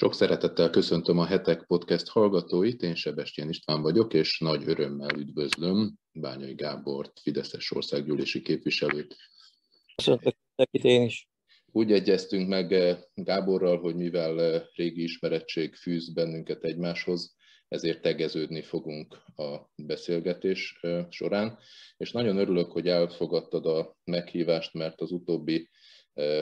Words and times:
Sok 0.00 0.14
szeretettel 0.14 0.70
köszöntöm 0.70 1.18
a 1.18 1.24
Hetek 1.24 1.66
Podcast 1.66 2.08
hallgatóit, 2.08 2.82
én 2.82 2.94
Sebestyén 2.94 3.48
István 3.48 3.82
vagyok, 3.82 4.14
és 4.14 4.38
nagy 4.38 4.68
örömmel 4.68 5.16
üdvözlöm 5.16 5.94
Bányai 6.12 6.54
Gábort, 6.54 7.20
Fideszes 7.20 7.70
országgyűlési 7.70 8.42
képviselőt. 8.42 9.16
Köszöntök 9.96 10.34
én 10.70 11.02
is. 11.02 11.28
Úgy 11.66 11.92
egyeztünk 11.92 12.48
meg 12.48 12.72
eh, 12.72 12.98
Gáborral, 13.14 13.78
hogy 13.78 13.94
mivel 13.94 14.40
eh, 14.40 14.62
régi 14.74 15.02
ismerettség 15.02 15.74
fűz 15.74 16.12
bennünket 16.12 16.64
egymáshoz, 16.64 17.36
ezért 17.68 18.02
tegeződni 18.02 18.62
fogunk 18.62 19.14
a 19.36 19.70
beszélgetés 19.74 20.78
eh, 20.80 21.06
során. 21.08 21.58
És 21.96 22.12
nagyon 22.12 22.38
örülök, 22.38 22.72
hogy 22.72 22.88
elfogadtad 22.88 23.66
a 23.66 23.96
meghívást, 24.04 24.74
mert 24.74 25.00
az 25.00 25.10
utóbbi 25.10 25.68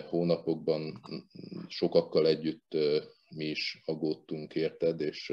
hónapokban 0.08 1.00
sokakkal 1.68 2.26
együtt 2.26 2.76
mi 3.36 3.44
is 3.44 3.82
aggódtunk 3.84 4.54
érted, 4.54 5.00
és 5.00 5.32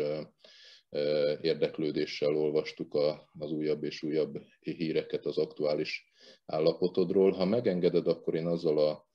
érdeklődéssel 1.42 2.36
olvastuk 2.36 2.94
az 3.40 3.52
újabb 3.52 3.84
és 3.84 4.04
újabb 4.04 4.42
híreket 4.60 5.26
az 5.26 5.38
aktuális 5.38 6.12
állapotodról. 6.46 7.32
Ha 7.32 7.46
megengeded, 7.46 8.08
akkor 8.08 8.36
én 8.36 8.46
azzal 8.46 8.78
a 8.78 9.08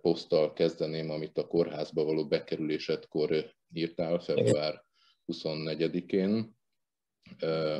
poszttal 0.00 0.52
kezdeném, 0.52 1.10
amit 1.10 1.38
a 1.38 1.46
kórházba 1.46 2.04
való 2.04 2.26
bekerülésedkor 2.26 3.54
írtál 3.72 4.18
február 4.18 4.84
24-én, 5.32 6.56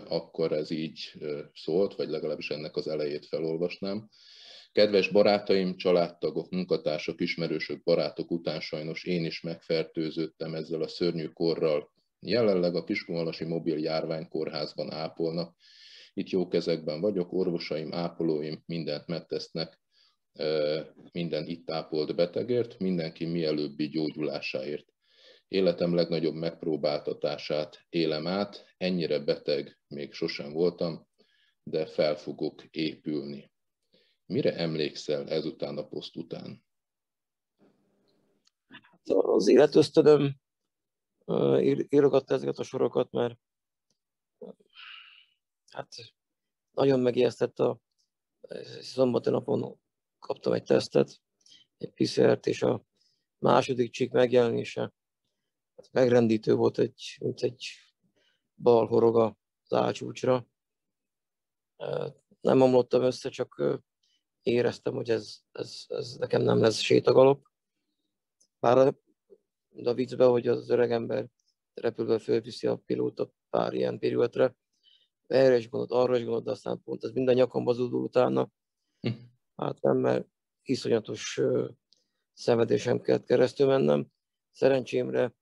akkor 0.08 0.52
ez 0.52 0.70
így 0.70 1.12
szólt, 1.54 1.94
vagy 1.94 2.08
legalábbis 2.08 2.50
ennek 2.50 2.76
az 2.76 2.88
elejét 2.88 3.26
felolvasnám. 3.26 4.08
Kedves 4.76 5.08
barátaim, 5.08 5.76
családtagok, 5.76 6.50
munkatársak, 6.50 7.20
ismerősök, 7.20 7.82
barátok 7.82 8.30
után 8.30 8.60
sajnos 8.60 9.04
én 9.04 9.24
is 9.24 9.40
megfertőződtem 9.40 10.54
ezzel 10.54 10.82
a 10.82 10.88
szörnyű 10.88 11.26
korral. 11.26 11.92
Jelenleg 12.20 12.74
a 12.74 12.84
Kiskunvalasi 12.84 13.44
Mobil 13.44 13.78
Járványkórházban 13.78 14.92
ápolnak. 14.92 15.56
Itt 16.14 16.30
jó 16.30 16.48
kezekben 16.48 17.00
vagyok, 17.00 17.32
orvosaim, 17.32 17.92
ápolóim 17.92 18.62
mindent 18.66 19.06
megtesznek, 19.06 19.80
minden 21.12 21.46
itt 21.46 21.70
ápolt 21.70 22.14
betegért, 22.16 22.78
mindenki 22.78 23.24
mielőbbi 23.24 23.88
gyógyulásáért. 23.88 24.86
Életem 25.48 25.94
legnagyobb 25.94 26.34
megpróbáltatását 26.34 27.86
élem 27.88 28.26
át, 28.26 28.64
ennyire 28.76 29.18
beteg 29.18 29.78
még 29.88 30.12
sosem 30.12 30.52
voltam, 30.52 31.06
de 31.62 31.86
fel 31.86 32.16
fogok 32.16 32.64
épülni. 32.70 33.54
Mire 34.26 34.56
emlékszel 34.56 35.28
ezután 35.28 35.78
a 35.78 35.86
poszt 35.86 36.16
után? 36.16 36.64
Hát 38.68 39.08
az 39.08 39.48
életösztönöm 39.48 40.36
írogatta 41.88 42.34
ezeket 42.34 42.58
a 42.58 42.62
sorokat, 42.62 43.10
mert 43.10 43.38
hát 45.70 45.88
nagyon 46.70 47.00
megijesztett 47.00 47.58
a 47.58 47.80
szombaton 48.80 49.32
napon 49.32 49.80
kaptam 50.18 50.52
egy 50.52 50.64
tesztet, 50.64 51.20
egy 51.76 51.90
PCR-t, 51.90 52.46
és 52.46 52.62
a 52.62 52.84
második 53.38 53.90
csík 53.90 54.10
megjelenése 54.10 54.92
megrendítő 55.90 56.54
volt, 56.54 56.78
egy, 56.78 57.16
mint 57.20 57.40
egy 57.40 57.66
bal 58.54 58.86
horog 58.86 59.16
az 59.16 59.78
álcsúcsra. 59.78 60.46
Nem 62.40 62.60
omlottam 62.60 63.02
össze, 63.02 63.28
csak 63.28 63.80
éreztem, 64.46 64.94
hogy 64.94 65.10
ez, 65.10 65.38
ez, 65.52 65.84
ez 65.88 66.16
nekem 66.16 66.42
nem 66.42 66.60
lesz 66.60 66.78
sétagalop. 66.78 67.46
Bár 68.60 68.94
a 69.84 69.94
viccbe, 69.94 70.24
hogy 70.24 70.48
az 70.48 70.70
öreg 70.70 70.92
ember 70.92 71.26
repülve 71.74 72.18
fölviszi 72.18 72.66
a 72.66 72.76
pilóta 72.76 73.32
pár 73.50 73.74
ilyen 73.74 73.98
pirületre, 73.98 74.56
erre 75.26 75.56
is 75.56 75.68
gondolt, 75.68 75.90
arra 75.90 76.16
is 76.16 76.22
gondolt, 76.22 76.44
de 76.44 76.50
aztán 76.50 76.82
pont 76.82 77.04
ez 77.04 77.10
mind 77.10 77.28
a 77.28 77.32
nyakamba 77.32 77.72
zúdul 77.72 78.02
utána. 78.02 78.50
Hm. 79.00 79.08
Hát 79.56 79.80
nem, 79.80 79.96
mert 79.96 80.26
iszonyatos 80.62 81.40
szenvedésem 82.32 83.00
kellett 83.00 83.26
keresztül 83.26 83.66
mennem. 83.66 84.06
Szerencsémre, 84.52 85.34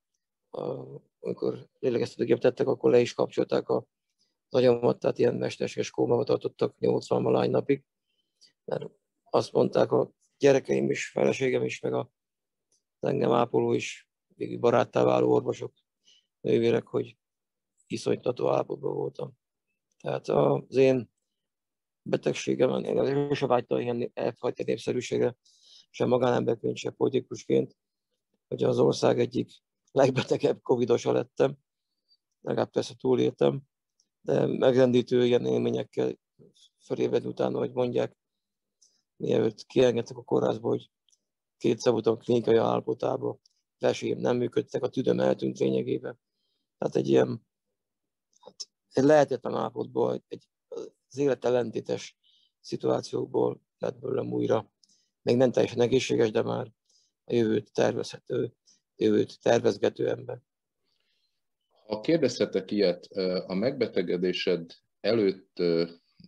amikor 1.21 1.69
lélegeztetőgép 1.79 2.39
tettek, 2.39 2.67
akkor 2.67 2.91
le 2.91 3.00
is 3.00 3.15
kapcsolták 3.15 3.69
a, 3.69 3.77
az 4.49 4.59
agyamat, 4.59 4.99
tehát 4.99 5.19
ilyen 5.19 5.34
mesterséges 5.34 5.91
kómába 5.91 6.25
tartottak 6.25 6.79
80 6.79 7.23
malány 7.23 7.50
napig 7.50 7.84
mert 8.65 8.91
azt 9.31 9.53
mondták 9.53 9.93
a 9.93 10.11
gyerekeim 10.39 10.91
is, 10.91 11.11
feleségem 11.11 11.65
is, 11.65 11.81
meg 11.81 11.93
a 11.93 12.11
engem 13.01 13.33
ápoló 13.33 13.73
is, 13.73 14.09
végig 14.27 14.61
baráttá 14.61 15.05
váló 15.05 15.31
orvosok, 15.31 15.75
nővérek, 16.41 16.87
hogy 16.87 17.17
iszonytató 17.87 18.49
állapotban 18.49 18.95
voltam. 18.95 19.33
Tehát 19.99 20.29
az 20.29 20.77
én 20.77 21.11
betegségem, 22.03 22.85
én 22.85 23.35
sem 23.35 23.49
vágytam 23.49 23.81
ilyen 23.81 24.11
elfajta 24.15 24.63
népszerűségre, 24.63 25.37
sem 25.91 26.09
magánemberként, 26.09 26.77
sem 26.77 26.97
politikusként, 26.97 27.77
hogy 28.49 28.63
az 28.63 28.79
ország 28.79 29.19
egyik 29.19 29.51
legbetegebb 29.93 30.63
covidosa 30.63 31.13
lettem, 31.13 31.57
legalább 32.41 32.71
persze 32.71 32.95
túléltem, 32.95 33.63
de 34.21 34.47
megrendítő 34.47 35.25
ilyen 35.27 35.47
élményekkel 35.47 36.19
fölébredni 36.85 37.29
utána, 37.29 37.59
hogy 37.59 37.73
mondják, 37.73 38.17
mielőtt 39.17 39.67
kiengedtek 39.67 40.17
a 40.17 40.23
kórházba, 40.23 40.69
hogy 40.69 40.91
kétszer 41.59 41.93
voltam 41.93 42.19
klinikai 42.19 42.57
állapotában, 42.57 43.41
vesélyem 43.79 44.19
nem 44.19 44.37
működtek, 44.37 44.83
a 44.83 44.89
tüdöm 44.89 45.21
eltűnt 45.21 45.59
lényegében. 45.59 46.21
Tehát 46.79 46.97
egy 46.97 47.09
ilyen, 47.09 47.47
hát 48.41 48.69
egy 48.93 49.05
lehetetlen 49.05 49.55
állapotból, 49.55 50.25
egy, 50.29 50.49
az 51.09 51.19
élet 51.19 51.45
ellentétes 51.45 52.17
szituációkból 52.61 53.61
lett 53.79 53.99
belőlem 53.99 54.33
újra, 54.33 54.73
még 55.23 55.37
nem 55.37 55.53
teljesen 55.53 55.81
egészséges, 55.81 56.31
de 56.31 56.43
már 56.43 56.73
a 57.25 57.35
jövőt 57.35 57.73
tervezhető, 57.73 58.55
jövőt 58.97 59.41
tervezgető 59.43 60.09
ember. 60.09 60.41
Ha 61.87 62.01
kérdezhetek 62.01 62.71
ilyet, 62.71 63.07
a 63.47 63.55
megbetegedésed 63.55 64.71
előtt 65.01 65.63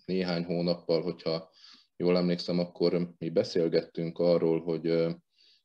néhány 0.04 0.44
hónappal, 0.44 1.02
hogyha 1.02 1.50
jól 1.96 2.16
emlékszem, 2.16 2.58
akkor 2.58 3.14
mi 3.18 3.30
beszélgettünk 3.30 4.18
arról, 4.18 4.60
hogy, 4.60 5.06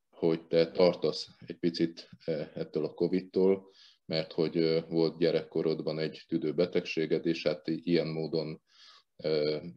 hogy 0.09 0.47
te 0.47 0.71
tartasz 0.71 1.27
egy 1.45 1.57
picit 1.57 2.09
ettől 2.53 2.85
a 2.85 2.93
Covid-tól, 2.93 3.69
mert 4.05 4.31
hogy 4.33 4.85
volt 4.89 5.17
gyerekkorodban 5.17 5.99
egy 5.99 6.23
tüdőbetegséged, 6.27 7.25
és 7.25 7.43
hát 7.43 7.67
ilyen 7.67 8.07
módon 8.07 8.61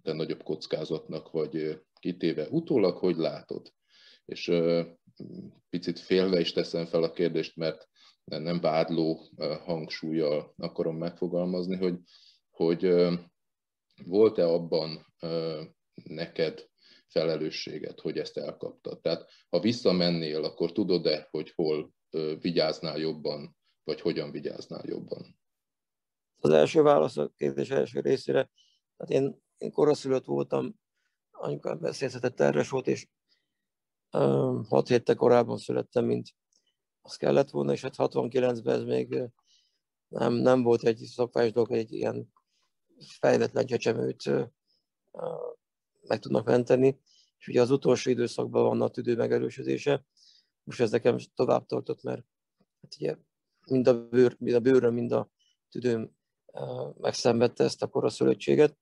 te 0.03 0.12
nagyobb 0.12 0.42
kockázatnak 0.42 1.31
vagy 1.31 1.81
kitéve. 2.00 2.48
Utólag 2.50 2.97
hogy 2.97 3.16
látod? 3.16 3.72
És 4.25 4.53
picit 5.71 5.98
félve 5.98 6.41
is 6.41 6.53
teszem 6.53 6.86
fel 6.86 7.03
a 7.03 7.12
kérdést, 7.12 7.56
mert 7.56 7.88
nem 8.25 8.60
vádló 8.60 9.28
hangsúlyjal 9.65 10.54
akarom 10.56 10.97
megfogalmazni, 10.97 11.76
hogy, 11.76 11.98
hogy 12.50 12.94
volt-e 14.04 14.47
abban 14.47 15.06
neked 16.03 16.69
felelősséget, 17.06 18.00
hogy 18.00 18.19
ezt 18.19 18.37
elkaptad. 18.37 19.00
Tehát 19.00 19.31
ha 19.49 19.60
visszamennél, 19.60 20.44
akkor 20.44 20.72
tudod-e, 20.72 21.28
hogy 21.31 21.53
hol 21.55 21.93
vigyáznál 22.41 22.99
jobban, 22.99 23.56
vagy 23.84 24.00
hogyan 24.00 24.31
vigyáznál 24.31 24.83
jobban? 24.87 25.38
Az 26.41 26.50
első 26.50 26.83
válasz 26.83 27.16
a 27.16 27.33
kérdés 27.37 27.71
első 27.71 28.00
részére. 28.00 28.50
Hát 28.99 29.10
én, 29.10 29.43
én 29.56 29.72
koraszülött 29.72 30.25
voltam, 30.25 30.75
anyukám 31.31 31.81
beszélhetett 31.81 32.37
terves 32.37 32.69
volt, 32.69 32.87
és 32.87 33.09
um, 34.10 34.65
hat 34.65 34.88
héttel 34.88 35.15
korábban 35.15 35.59
születtem, 35.59 36.04
mint 36.04 36.28
az 37.03 37.16
kellett 37.16 37.50
volna, 37.50 37.72
és 37.72 37.81
hát 37.81 37.94
69-ben 37.97 38.74
ez 38.74 38.83
még 38.83 39.22
nem, 40.09 40.33
nem 40.33 40.63
volt 40.63 40.83
egy 40.83 40.97
szokványos 40.97 41.53
dolog, 41.53 41.72
egy 41.72 41.92
ilyen 41.92 42.33
fejletlen 43.18 43.66
csecsemőt 43.66 44.22
meg 46.06 46.18
tudnak 46.18 46.45
menteni, 46.45 47.01
és 47.39 47.48
ugye 47.48 47.60
az 47.60 47.71
utolsó 47.71 48.10
időszakban 48.10 48.62
van 48.62 48.80
a 48.80 48.89
tüdő 48.89 49.16
megerősödése. 49.16 50.04
Most 50.62 50.80
ez 50.80 50.91
nekem 50.91 51.18
tovább 51.34 51.66
tartott, 51.66 52.03
mert 52.03 52.24
hát 52.83 52.95
ugye 52.95 53.16
mind 53.66 53.86
a, 53.86 54.09
bőr, 54.09 54.36
mind 54.39 54.54
a 54.54 54.60
bőröm, 54.60 54.95
mind 54.95 55.12
a 55.12 55.30
tüdőm 55.68 56.16
megszenvedte 56.97 57.65
ezt 57.65 57.83
a 57.83 57.86
koraszülöttséget. 57.86 58.78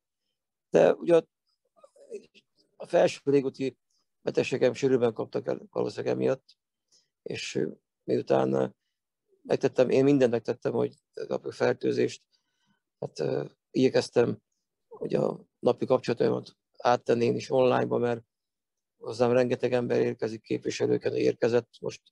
De 0.71 0.95
ugye 0.95 1.23
a 2.77 2.87
felső 2.87 3.21
légúti 3.25 3.79
betegségem 4.21 4.75
sűrűben 4.75 5.13
kaptak 5.13 5.47
el 5.47 5.67
valószínűleg 5.71 6.15
emiatt, 6.15 6.57
és 7.23 7.67
miután 8.05 8.77
megtettem, 9.43 9.91
én 9.91 10.05
mindent 10.05 10.31
megtettem, 10.31 10.73
hogy 10.73 10.95
kapjak 11.13 11.53
fertőzést, 11.53 12.23
hát 12.99 13.23
igyekeztem, 13.71 14.39
hogy 14.89 15.15
a 15.15 15.45
napi 15.59 15.87
kapcsolataimat 15.87 16.57
áttenni 16.83 17.25
én 17.25 17.37
is 17.37 17.51
onlineba, 17.51 17.99
mert 17.99 18.23
hozzám 18.99 19.33
rengeteg 19.33 19.73
ember 19.73 20.01
érkezik, 20.01 20.43
képviselőket 20.43 21.15
érkezett, 21.15 21.69
most 21.81 22.03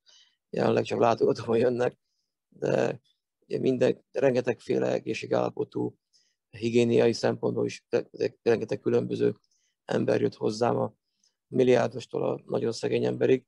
jelenleg 0.51 0.85
csak 0.85 0.99
látogatóan 0.99 1.59
jönnek, 1.59 1.99
de 2.49 3.01
minden, 3.47 4.05
rengetegféle 4.13 4.93
egészségállapotú, 4.93 5.97
higiéniai 6.51 7.13
szempontból 7.13 7.67
is 7.67 7.87
rengeteg 8.43 8.81
különböző 8.81 9.37
ember 9.85 10.21
jött 10.21 10.35
hozzám 10.35 10.77
a 10.77 10.95
milliárdostól 11.47 12.25
a 12.25 12.43
nagyon 12.47 12.73
szegény 12.73 13.05
emberig, 13.05 13.45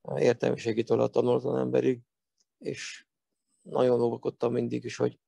a 0.00 0.20
értelmiségitől 0.20 1.00
a 1.00 1.08
tanulatlan 1.08 1.58
emberig, 1.58 2.00
és 2.58 3.06
nagyon 3.62 4.00
óvakodtam 4.00 4.52
mindig 4.52 4.84
is, 4.84 4.96
hogy 4.96 5.18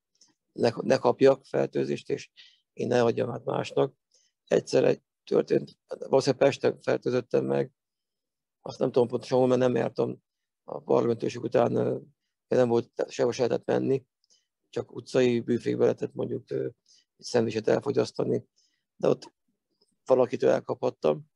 ne, 0.53 0.71
ne 0.81 0.97
kapjak 0.97 1.45
fertőzést, 1.45 2.11
és 2.11 2.31
én 2.73 2.87
ne 2.87 3.03
adjam 3.03 3.31
át 3.31 3.45
másnak. 3.45 3.95
Egyszer 4.49 4.85
egy 4.85 5.03
történt, 5.25 5.79
valószínűleg 5.87 6.43
Pesten 6.47 6.81
fertőzöttem 6.81 7.45
meg, 7.45 7.73
azt 8.63 8.79
nem 8.79 8.93
tudom 8.93 9.09
pontosan, 9.09 9.49
mert 9.49 9.61
nem 9.61 9.75
jártam 9.75 10.23
a 10.65 10.81
parlamentőség 10.81 11.43
után, 11.43 11.73
nem 12.49 12.69
volt 12.69 13.05
sehova 13.09 13.35
se 13.35 13.43
lehetett 13.47 13.67
menni, 13.67 14.05
csak 14.71 14.95
utcai 14.95 15.41
bűfékbe 15.41 15.83
lehetett 15.83 16.15
mondjuk 16.15 16.51
egy 16.51 16.75
szendvicset 17.19 17.69
elfogyasztani, 17.69 18.45
de 18.97 19.09
ott 19.09 19.33
valakitől 20.05 20.51
elkaphattam 20.51 21.31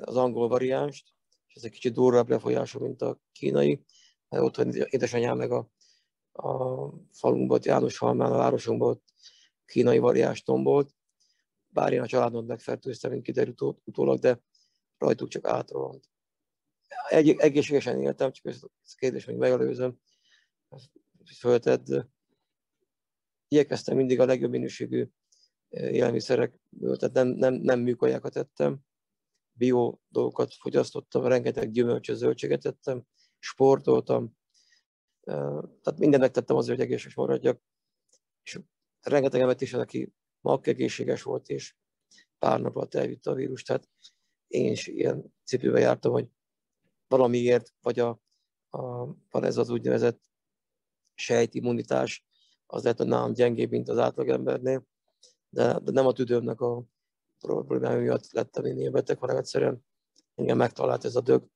az 0.00 0.16
angol 0.16 0.48
variánst, 0.48 1.08
és 1.46 1.54
ez 1.54 1.64
egy 1.64 1.70
kicsit 1.70 1.92
durvább 1.92 2.28
lefolyású, 2.28 2.80
mint 2.80 3.02
a 3.02 3.20
kínai. 3.32 3.84
Otthon 4.28 4.72
édesanyám 4.72 5.36
meg 5.36 5.50
a, 5.50 5.70
a 6.32 6.88
falunkban, 7.12 7.60
János 7.62 7.98
Halmán, 7.98 8.32
a 8.32 8.36
városunkban 8.36 9.02
kínai 9.64 9.98
variáns 9.98 10.42
tombolt, 10.42 10.94
bár 11.72 11.92
én 11.92 12.00
a 12.00 12.06
családon 12.06 12.44
megfertőztem, 12.44 13.10
mint 13.10 13.22
kiderült 13.22 13.60
utólag, 13.60 14.18
de 14.18 14.40
rajtuk 14.98 15.28
csak 15.28 15.46
átrohant. 15.46 16.08
Egy, 17.08 17.28
egészségesen 17.28 18.00
éltem, 18.00 18.32
csak 18.32 18.46
ezt 18.46 18.64
a 18.64 18.68
kérdés 18.96 19.24
hogy 19.24 19.36
megelőzöm, 19.36 19.98
föltedd. 21.38 22.04
Igyekeztem 23.48 23.96
mindig 23.96 24.20
a 24.20 24.24
legjobb 24.24 24.50
minőségű 24.50 25.08
élelmiszerekből, 25.68 26.96
tehát 26.96 27.14
nem, 27.14 27.28
nem, 27.28 27.54
nem 27.54 27.80
műkajákat 27.80 28.36
ettem, 28.36 28.80
bio 29.52 29.98
dolgokat 30.08 30.54
fogyasztottam, 30.54 31.24
rengeteg 31.24 31.70
gyümölcsöt, 31.70 32.16
zöldséget 32.16 32.64
ettem, 32.64 33.02
sportoltam, 33.38 34.38
tehát 35.24 35.98
mindent 35.98 36.22
megtettem 36.22 36.56
azért, 36.56 36.78
hogy 36.78 36.86
egészséges 36.86 37.14
maradjak, 37.14 37.62
és 38.42 38.60
rengeteg 39.00 39.40
embert 39.40 39.60
is, 39.60 39.72
aki 39.72 40.12
mag 40.40 40.68
egészséges 40.68 41.22
volt, 41.22 41.48
és 41.48 41.74
pár 42.38 42.60
nap 42.60 42.76
alatt 42.76 42.94
elvitte 42.94 43.30
a 43.30 43.34
vírus, 43.34 43.62
tehát 43.62 43.88
én 44.46 44.72
is 44.72 44.86
ilyen 44.86 45.34
cipőbe 45.44 45.80
jártam, 45.80 46.12
hogy 46.12 46.28
valamiért, 47.08 47.74
vagy 47.80 47.98
a, 47.98 48.20
a, 48.70 49.04
van 49.30 49.44
ez 49.44 49.56
az 49.56 49.70
úgynevezett 49.70 50.20
sejtimmunitás, 51.14 52.24
az 52.66 52.82
lehet, 52.82 52.98
hogy 52.98 53.06
nálam 53.06 53.32
gyengébb, 53.32 53.70
mint 53.70 53.88
az 53.88 53.98
átlagembernél, 53.98 54.86
de, 55.48 55.78
de 55.78 55.92
nem 55.92 56.06
a 56.06 56.12
tüdőmnek 56.12 56.60
a 56.60 56.84
problémája 57.38 58.00
miatt 58.00 58.32
lettem 58.32 58.64
én 58.64 58.78
ilyen 58.78 58.92
beteg, 58.92 59.18
hanem 59.18 59.36
egyszerűen 59.36 59.84
engem 60.34 60.56
megtalált 60.56 61.04
ez 61.04 61.16
a 61.16 61.20
dög, 61.20 61.46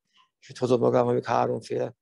és 0.40 0.48
itt 0.48 0.58
hozott 0.58 0.80
magával 0.80 1.12
még 1.12 1.24
háromféle 1.24 1.96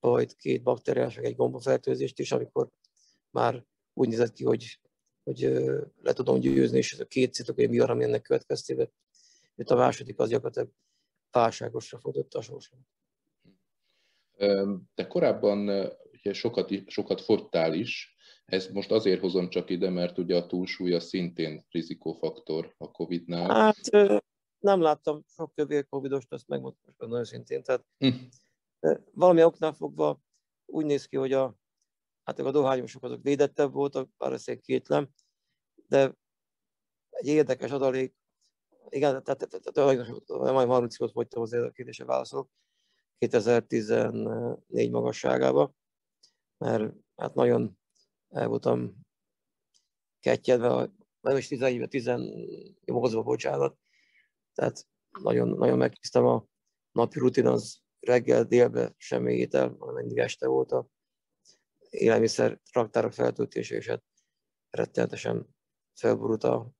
bajt, 0.00 0.36
két 0.36 0.62
bakteriás, 0.62 1.16
meg 1.16 1.24
egy 1.24 1.36
gombafertőzést 1.36 2.18
is, 2.18 2.32
amikor 2.32 2.68
már 3.30 3.64
úgy 3.92 4.08
nézett 4.08 4.32
ki, 4.32 4.44
hogy, 4.44 4.80
hogy 5.26 5.40
le 6.02 6.12
tudom 6.12 6.40
győzni, 6.40 6.76
és 6.78 6.92
ez 6.92 7.00
a 7.00 7.04
két 7.06 7.34
citokai 7.34 7.66
mi 7.66 7.78
ami 7.78 8.04
ennek 8.04 8.22
következtében 8.22 8.90
jött 9.54 9.70
a 9.70 9.76
második, 9.76 10.18
az 10.18 10.28
gyakorlatilag 10.28 10.68
válságosra 11.30 11.98
fordult 11.98 12.34
a 12.34 12.40
sorsom. 12.40 12.86
De 14.94 15.06
korábban 15.08 15.68
ugye 16.12 16.32
sokat, 16.32 16.72
sokat 16.86 17.20
fogytál 17.20 17.74
is, 17.74 18.16
ezt 18.44 18.72
most 18.72 18.90
azért 18.90 19.20
hozom 19.20 19.48
csak 19.48 19.70
ide, 19.70 19.90
mert 19.90 20.18
ugye 20.18 20.36
a 20.36 20.46
túlsúly 20.46 20.94
a 20.94 21.00
szintén 21.00 21.66
rizikófaktor 21.70 22.74
a 22.78 22.90
Covid-nál. 22.90 23.54
Hát 23.54 23.90
nem 24.58 24.80
láttam 24.80 25.24
sok 25.26 25.54
kövér 25.54 25.86
Covidost, 25.88 26.32
azt 26.32 26.48
megmondtam 26.48 26.94
nagyon 26.98 27.24
szintén. 27.24 27.62
Tehát 27.62 27.84
hm. 27.98 28.08
valami 29.12 29.42
oknál 29.42 29.72
fogva 29.72 30.20
úgy 30.66 30.84
néz 30.84 31.06
ki, 31.06 31.16
hogy 31.16 31.32
a, 31.32 31.54
hát 32.26 32.38
a 32.38 32.50
dohányosok 32.50 33.02
azok 33.02 33.22
védettebb 33.22 33.72
voltak, 33.72 34.10
bár 34.16 34.32
ezt 34.32 34.60
kétlem, 34.60 35.08
de 35.88 36.16
egy 37.10 37.26
érdekes 37.26 37.70
adalék, 37.70 38.14
igen, 38.88 39.22
tehát, 39.22 39.48
majd 40.28 40.68
30 40.68 41.00
ot 41.00 41.10
fogytam 41.10 41.42
azért 41.42 41.64
a 41.64 41.70
kérdése 41.70 42.04
válaszolok, 42.04 42.50
2014 43.18 44.90
magasságába, 44.90 45.74
mert 46.58 46.94
hát 47.16 47.34
nagyon 47.34 47.78
el 48.28 48.48
voltam 48.48 48.96
kettjedve, 50.20 50.90
nem 51.20 51.36
is 51.36 51.48
11 51.48 51.88
18 51.88 53.12
bocsánat. 53.12 53.78
Tehát 54.54 54.86
nagyon, 55.22 55.48
nagyon 55.48 55.78
megtisztem 55.78 56.26
a 56.26 56.46
napi 56.92 57.18
rutin, 57.18 57.46
az 57.46 57.80
reggel, 58.00 58.44
délbe 58.44 58.94
semmi 58.96 59.34
étel, 59.34 59.76
hanem 59.78 59.94
mindig 59.94 60.18
este 60.18 60.46
volt 60.46 60.72
a 60.72 60.88
élelmiszer 61.90 62.60
raktárok 62.72 63.12
feltöltése, 63.12 63.74
és 63.74 63.88
hát 63.88 64.02
rettenetesen 64.70 65.56
felborult 65.94 66.44
a 66.44 66.70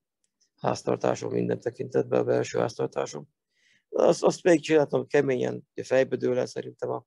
háztartásom 0.56 1.32
minden 1.32 1.61
tekintetben, 1.61 2.20
a 2.20 2.25
belső 2.25 2.58
háztartásom. 2.58 3.29
Azt, 3.88 4.23
azt 4.23 4.43
még 4.43 4.61
csináltam 4.61 5.06
keményen, 5.06 5.69
hogy 5.75 5.87
fejbe 5.87 6.17
dől 6.17 6.38
el 6.38 6.47
szerintem 6.47 6.91
a 6.91 7.06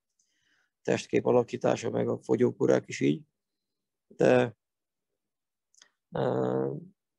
testkép 0.82 1.26
alakítása, 1.26 1.90
meg 1.90 2.08
a 2.08 2.20
fogyókúrák 2.22 2.88
is 2.88 3.00
így 3.00 3.24
de 4.16 4.58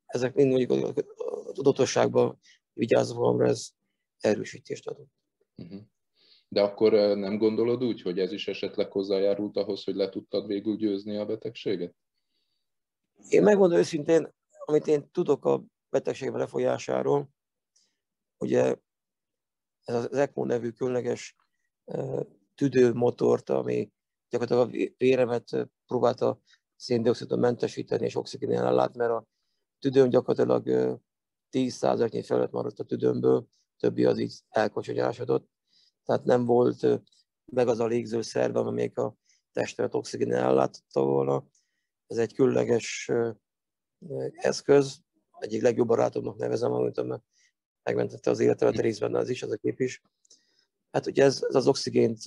ezek 0.07 0.35
mind 0.35 0.51
mondjuk 0.51 0.99
a 1.17 1.53
tudatosságban 1.53 2.41
vigyázva 2.73 3.47
ez 3.47 3.71
erősítést 4.19 4.87
adott. 4.87 5.13
Mhm. 5.55 5.77
De 6.53 6.63
akkor 6.63 6.93
nem 7.17 7.39
gondolod 7.39 7.85
úgy, 7.85 8.03
hogy 8.03 8.19
ez 8.19 8.33
is 8.33 8.49
esetleg 8.49 8.93
hozzájárult 8.93 9.57
ahhoz, 9.57 9.85
hogy 9.85 9.95
le 9.95 10.09
tudtad 10.09 10.47
végül 10.47 10.77
győzni 10.77 11.17
a 11.17 11.27
betegséget? 11.27 11.95
Én 13.29 13.43
megmondom 13.43 13.79
őszintén, 13.79 14.35
amit 14.65 14.87
én 14.87 15.11
tudok 15.11 15.45
a 15.45 15.63
betegség 15.89 16.31
lefolyásáról, 16.31 17.29
ugye 18.39 18.77
ez 19.85 19.95
az 19.95 20.13
ECMO 20.13 20.45
nevű 20.45 20.71
különleges 20.71 21.37
tüdőmotort, 22.55 23.51
ami 23.51 23.91
gyakorlatilag 24.29 24.91
a 24.91 24.95
véremet 24.97 25.69
próbálta 25.87 26.41
széndiokszidot 26.77 27.39
mentesíteni 27.39 28.05
és 28.05 28.17
oxigén 28.17 28.53
ellát, 28.53 28.97
mert 28.97 29.11
a 29.11 29.27
tüdőm 29.79 30.09
gyakorlatilag 30.09 31.01
10%-nyi 31.51 32.23
felett 32.23 32.51
maradt 32.51 32.79
a 32.79 32.85
tüdőmből, 32.85 33.47
többi 33.79 34.05
az 34.05 34.19
így 34.19 34.35
elkocsonyásodott. 34.49 35.49
Tehát 36.05 36.25
nem 36.25 36.45
volt 36.45 37.03
meg 37.45 37.69
az 37.69 37.81
a 37.81 37.87
légző 37.87 38.23
szerve, 38.23 38.59
amelyik 38.59 38.99
a 38.99 39.17
testemet 39.53 39.95
oxigén 39.95 40.33
ellátotta 40.33 41.05
volna. 41.05 41.47
Ez 42.07 42.17
egy 42.17 42.35
különleges 42.35 43.11
eszköz, 44.33 45.01
egyik 45.39 45.63
legjobb 45.63 45.87
barátomnak 45.87 46.37
nevezem, 46.37 46.73
amit 46.73 47.01
megmentette 47.83 48.31
az 48.31 48.41
életemet, 48.41 48.81
részben 48.81 49.15
az 49.15 49.29
is, 49.29 49.43
az 49.43 49.51
a 49.51 49.57
kép 49.57 49.81
is. 49.81 50.03
Hát 50.91 51.07
ugye 51.07 51.25
ez, 51.25 51.43
ez 51.49 51.55
az 51.55 51.67
oxigént 51.67 52.19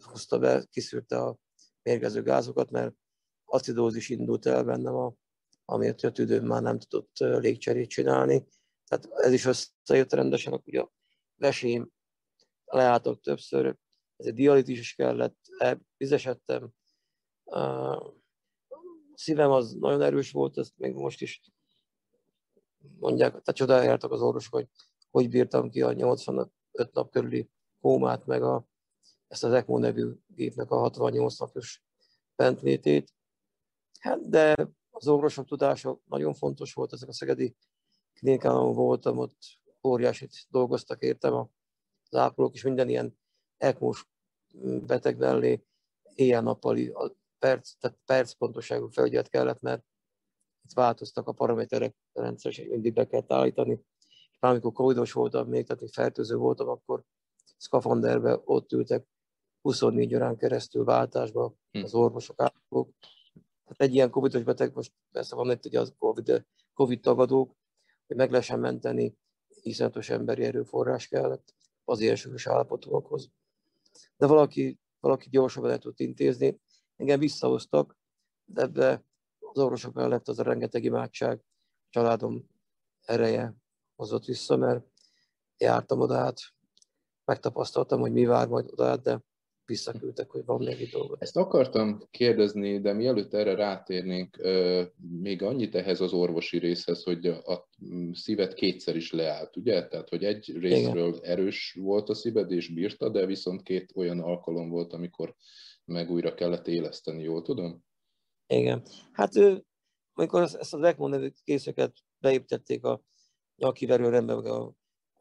hozta 0.00 0.38
be, 0.38 0.64
kiszűrte 0.70 1.18
a 1.18 1.38
mérgező 1.82 2.22
gázokat, 2.22 2.70
mert 2.70 2.94
acidózis 3.44 4.08
indult 4.08 4.46
el 4.46 4.64
bennem, 4.64 4.94
a, 4.94 5.14
amiért 5.64 6.02
a 6.02 6.12
tüdőm 6.12 6.46
már 6.46 6.62
nem 6.62 6.78
tudott 6.78 7.16
légcserét 7.18 7.88
csinálni. 7.88 8.46
Tehát 8.88 9.08
ez 9.12 9.32
is 9.32 9.44
összejött 9.44 10.12
rendesen, 10.12 10.62
ugye 10.64 10.80
a 10.80 10.92
vesém 11.34 11.90
leálltok 12.74 13.20
többször, 13.20 13.76
ez 14.16 14.26
egy 14.26 14.34
dialítis 14.34 14.78
is 14.78 14.94
kellett, 14.94 15.36
vizesedtem. 15.96 16.70
A 17.44 18.12
szívem 19.14 19.50
az 19.50 19.72
nagyon 19.72 20.02
erős 20.02 20.30
volt, 20.30 20.58
ezt 20.58 20.72
még 20.76 20.94
most 20.94 21.20
is 21.20 21.40
mondják, 22.98 23.30
tehát 23.30 23.54
csodáljátok 23.54 24.12
az 24.12 24.20
orvosok, 24.20 24.54
hogy 24.54 24.68
hogy 25.14 25.28
bírtam 25.28 25.70
ki 25.70 25.82
a 25.82 25.92
85 25.92 26.50
nap 26.92 27.10
körüli 27.10 27.50
kómát, 27.80 28.26
meg 28.26 28.42
a, 28.42 28.66
ezt 29.28 29.44
az 29.44 29.52
ECMO 29.52 29.78
nevű 29.78 30.12
gépnek 30.26 30.70
a 30.70 30.76
68 30.76 31.38
napos 31.38 31.82
bentlétét. 32.36 33.12
Hát, 34.00 34.28
de 34.28 34.54
az 34.90 35.08
orvosok 35.08 35.46
tudása 35.46 36.00
nagyon 36.04 36.34
fontos 36.34 36.72
volt, 36.72 36.92
ezek 36.92 37.08
a 37.08 37.12
szegedi 37.12 37.56
klinikán, 38.14 38.72
voltam, 38.72 39.18
ott 39.18 39.38
óriásit 39.82 40.32
dolgoztak 40.48 41.02
értem, 41.02 41.34
az 42.10 42.18
ápolók 42.18 42.54
is 42.54 42.62
minden 42.62 42.88
ilyen 42.88 43.18
ekmós 43.56 44.08
beteg 44.86 45.16
mellé 45.16 45.64
éjjel-nappali 46.14 46.92
perc, 47.38 47.74
tehát 47.78 47.98
perc 48.04 48.32
pontosságú 48.32 48.88
felügyelet 48.88 49.28
kellett, 49.28 49.60
mert 49.60 49.84
itt 50.64 50.72
változtak 50.72 51.28
a 51.28 51.32
paraméterek 51.32 51.96
rendszeresen, 52.12 52.66
mindig 52.66 52.92
be 52.92 53.06
kellett 53.06 53.32
állítani. 53.32 53.80
És 54.30 54.38
már 54.40 54.52
amikor 54.52 54.72
covidos 54.72 55.12
voltam 55.12 55.48
még, 55.48 55.66
tehát 55.66 55.92
fertőző 55.92 56.36
voltam, 56.36 56.68
akkor 56.68 57.02
szkafanderbe 57.56 58.40
ott 58.44 58.72
ültek 58.72 59.06
24 59.60 60.14
órán 60.14 60.36
keresztül 60.36 60.84
váltásba 60.84 61.54
hm. 61.70 61.82
az 61.82 61.94
orvosok, 61.94 62.40
ápolók. 62.42 62.94
Tehát 63.64 63.80
egy 63.80 63.94
ilyen 63.94 64.10
covidos 64.10 64.42
beteg, 64.42 64.74
most 64.74 64.92
persze 65.12 65.36
van 65.36 65.50
itt 65.50 65.64
ugye 65.64 65.80
az 65.80 65.94
COVID, 65.98 66.46
COVID 66.74 67.00
tagadók, 67.00 67.56
hogy 68.06 68.16
meg 68.16 68.30
lehessen 68.30 68.60
menteni, 68.60 69.16
iszonyatos 69.62 70.10
emberi 70.10 70.44
erőforrás 70.44 71.08
kellett 71.08 71.54
az 71.84 72.00
ilyen 72.00 72.16
súlyos 72.16 72.46
állapotokhoz. 72.46 73.30
De 74.16 74.26
valaki, 74.26 74.78
valaki 75.00 75.28
gyorsabban 75.28 75.70
el 75.70 75.78
tud 75.78 76.00
intézni. 76.00 76.60
Engem 76.96 77.18
visszahoztak, 77.18 77.96
de 78.44 78.62
ebbe 78.62 79.04
az 79.38 79.58
orvosok 79.58 79.94
mellett 79.94 80.28
az 80.28 80.38
a 80.38 80.42
rengeteg 80.42 80.84
imádság, 80.84 81.44
családom 81.90 82.46
ereje 83.00 83.54
hozott 83.96 84.24
vissza, 84.24 84.56
mert 84.56 84.86
jártam 85.56 86.00
oda 86.00 86.16
át, 86.16 86.40
megtapasztaltam, 87.24 88.00
hogy 88.00 88.12
mi 88.12 88.24
vár 88.24 88.48
majd 88.48 88.70
oda 88.70 88.86
át, 88.86 89.02
de 89.02 89.22
visszaküldtek, 89.66 90.30
hogy 90.30 90.44
van 90.44 90.62
még 90.62 90.80
egy 90.80 90.88
dolgot. 90.88 91.22
Ezt 91.22 91.36
akartam 91.36 92.08
kérdezni, 92.10 92.80
de 92.80 92.92
mielőtt 92.92 93.34
erre 93.34 93.54
rátérnénk, 93.54 94.36
még 95.20 95.42
annyit 95.42 95.74
ehhez 95.74 96.00
az 96.00 96.12
orvosi 96.12 96.58
részhez, 96.58 97.02
hogy 97.02 97.26
a 97.26 97.68
szívet 98.12 98.54
kétszer 98.54 98.96
is 98.96 99.12
leállt, 99.12 99.56
ugye? 99.56 99.86
Tehát, 99.86 100.08
hogy 100.08 100.24
egy 100.24 100.56
részről 100.58 101.08
Igen. 101.08 101.22
erős 101.22 101.78
volt 101.80 102.08
a 102.08 102.14
szíved 102.14 102.50
és 102.50 102.68
bírta, 102.68 103.08
de 103.08 103.26
viszont 103.26 103.62
két 103.62 103.92
olyan 103.94 104.20
alkalom 104.20 104.68
volt, 104.68 104.92
amikor 104.92 105.34
meg 105.84 106.10
újra 106.10 106.34
kellett 106.34 106.66
éleszteni, 106.66 107.22
jól 107.22 107.42
tudom? 107.42 107.84
Igen. 108.46 108.82
Hát 109.12 109.32
amikor 110.14 110.42
ezt 110.42 110.74
a 110.74 110.86
ECMO 110.86 111.08
nevű 111.08 111.28
készeket 111.44 111.92
beépítették 112.18 112.84
a 112.84 113.02
nyakiverőrembe, 113.56 114.34
vagy 114.34 114.46
a, 114.46 114.74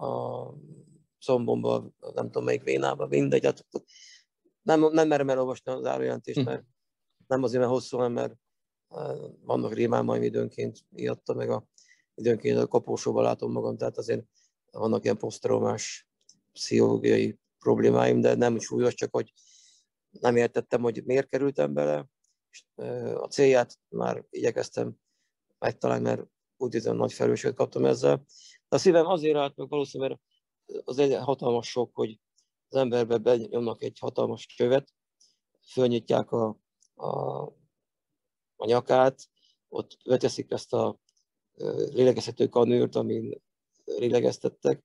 a 0.05 0.53
szombomba, 1.19 1.91
nem 2.13 2.25
tudom 2.25 2.43
melyik 2.43 2.63
vénába, 2.63 3.07
mindegy, 3.07 3.45
hát 3.45 3.65
nem, 4.63 4.91
nem 4.91 5.07
merem 5.07 5.29
elolvasni 5.29 5.71
az 5.71 5.85
árujelentést, 5.85 6.39
hm. 6.39 6.45
mert 6.45 6.63
nem 7.27 7.43
azért, 7.43 7.61
mert 7.61 7.73
hosszú, 7.73 7.97
hanem 7.97 8.11
mert 8.11 8.35
vannak 9.41 9.73
rémálmaim 9.73 10.23
időnként 10.23 10.79
miatta, 10.89 11.33
meg 11.33 11.49
a, 11.49 11.67
időnként 12.15 12.57
a 12.57 12.67
kapósóban 12.67 13.23
látom 13.23 13.51
magam, 13.51 13.77
tehát 13.77 13.97
azért 13.97 14.25
vannak 14.71 15.03
ilyen 15.03 15.17
posztraumás 15.17 16.07
pszichológiai 16.51 17.39
problémáim, 17.59 18.21
de 18.21 18.35
nem 18.35 18.59
súlyos, 18.59 18.93
csak 18.93 19.11
hogy 19.11 19.33
nem 20.09 20.35
értettem, 20.35 20.81
hogy 20.81 21.03
miért 21.05 21.29
kerültem 21.29 21.73
bele. 21.73 22.07
A 23.15 23.27
célját 23.27 23.79
már 23.89 24.25
igyekeztem 24.29 24.95
megtalálni, 25.59 26.03
mert 26.03 26.21
úgy 26.57 26.73
érzem, 26.73 26.95
nagy 26.95 27.13
felelősséget 27.13 27.55
kaptam 27.55 27.85
ezzel. 27.85 28.15
De 28.69 28.75
a 28.75 28.77
szívem 28.77 29.05
azért 29.05 29.37
állt 29.37 29.55
meg 29.55 29.69
valószínűleg, 29.69 30.11
mert 30.11 30.21
az 30.85 30.97
egy 30.97 31.15
hatalmas 31.15 31.69
sok, 31.69 31.95
hogy 31.95 32.19
az 32.73 32.79
emberbe 32.79 33.17
benyomnak 33.17 33.83
egy 33.83 33.99
hatalmas 33.99 34.45
követ, 34.57 34.93
fölnyitják 35.71 36.31
a, 36.31 36.59
a, 36.95 37.41
a 38.55 38.65
nyakát, 38.65 39.29
ott 39.69 39.97
beteszik 40.05 40.51
ezt 40.51 40.73
a 40.73 40.99
lélegezhető 41.89 42.47
kanőrt, 42.47 42.95
amin 42.95 43.41
lélegeztettek, 43.85 44.83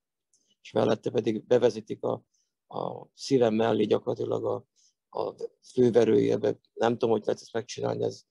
és 0.63 0.73
mellette 0.73 1.11
pedig 1.11 1.47
bevezetik 1.47 2.03
a, 2.03 2.23
a 2.67 3.07
szívem 3.15 3.55
mellé 3.55 3.85
gyakorlatilag 3.85 4.45
a, 4.45 4.67
a 5.21 5.35
főverőjébe. 5.73 6.59
Nem 6.75 6.93
tudom, 6.93 7.11
hogy 7.11 7.25
lehet 7.25 7.41
ezt 7.41 7.53
megcsinálni, 7.53 8.05
ez 8.05 8.23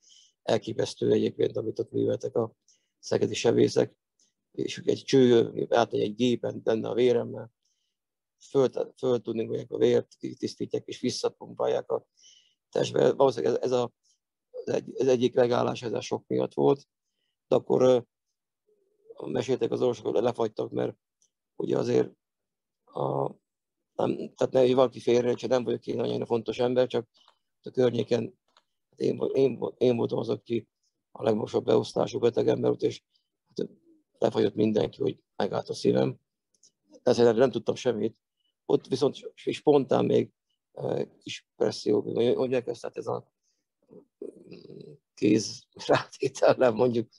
elképesztő 0.43 1.11
egyébként, 1.11 1.57
amit 1.57 1.79
ott 1.79 1.91
műveltek 1.91 2.35
a 2.35 2.53
szegedi 2.99 3.33
sebészek, 3.33 3.95
és 4.51 4.81
egy 4.85 5.03
cső, 5.03 5.51
átmegy 5.69 6.01
egy 6.01 6.15
gépen 6.15 6.61
benne 6.63 6.89
a 6.89 6.93
véremmel, 6.93 7.55
föl, 8.39 8.69
föl 8.97 9.21
tudni, 9.21 9.65
a 9.69 9.77
vért 9.77 10.17
tisztítják 10.37 10.85
és 10.85 10.99
visszapumpálják 10.99 11.91
a 11.91 12.05
testbe. 12.69 13.13
Valószínűleg 13.13 13.55
ez, 13.55 13.61
ez, 13.61 13.71
a, 13.71 13.91
ez, 14.65 14.73
egy, 14.73 14.93
ez 14.97 15.07
egyik 15.07 15.33
megállás 15.33 15.81
ez 15.81 15.93
a 15.93 16.01
sok 16.01 16.27
miatt 16.27 16.53
volt, 16.53 16.87
de 17.47 17.55
akkor 17.55 18.05
meséltek 19.25 19.71
az 19.71 19.81
orvosok, 19.81 20.05
hogy 20.05 20.23
lefagytak, 20.23 20.71
mert 20.71 20.97
ugye 21.55 21.77
azért 21.77 22.11
a, 22.85 23.31
nem, 23.95 24.33
tehát 24.35 24.51
ne, 24.51 24.73
valaki 24.75 24.99
félre, 24.99 25.33
csak 25.33 25.49
nem 25.49 25.63
vagyok 25.63 25.87
én 25.87 25.95
nagyon 25.95 26.25
fontos 26.25 26.59
ember, 26.59 26.87
csak 26.87 27.07
a 27.61 27.69
környéken 27.69 28.37
hát 28.89 28.99
én, 28.99 29.19
én, 29.33 29.59
én 29.77 29.95
voltam 29.95 30.17
az, 30.17 30.29
aki 30.29 30.67
a 31.11 31.23
legmagasabb 31.23 31.65
beosztású 31.65 32.19
beteg 32.19 32.47
ember 32.47 32.69
volt, 32.69 32.81
és 32.81 33.03
hát 33.55 33.69
lefagyott 34.17 34.55
mindenki, 34.55 35.01
hogy 35.01 35.23
megállt 35.35 35.69
a 35.69 35.73
szívem. 35.73 36.19
Ezért 37.03 37.35
nem 37.35 37.51
tudtam 37.51 37.75
semmit. 37.75 38.17
Ott 38.69 38.87
viszont 38.87 39.33
spontán 39.35 40.05
még 40.05 40.31
kis 41.19 41.47
presszió, 41.55 42.01
hogy 42.35 42.53
ezt, 42.53 42.81
tehát 42.81 42.97
ez 42.97 43.07
a 43.07 43.31
kéz 45.13 45.67
rátétellel 45.87 46.71
mondjuk 46.71 47.09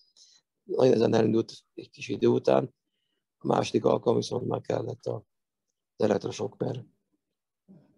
nagyon 0.63 0.95
ezen 0.95 1.15
elindult 1.15 1.53
egy 1.75 1.91
kis 1.91 2.09
idő 2.09 2.27
után. 2.27 2.75
A 3.39 3.47
második 3.47 3.85
alkalom 3.85 4.19
viszont 4.19 4.47
már 4.47 4.61
kellett 4.61 5.05
a 5.05 5.25
elektrosok, 5.97 6.57
mert 6.57 6.85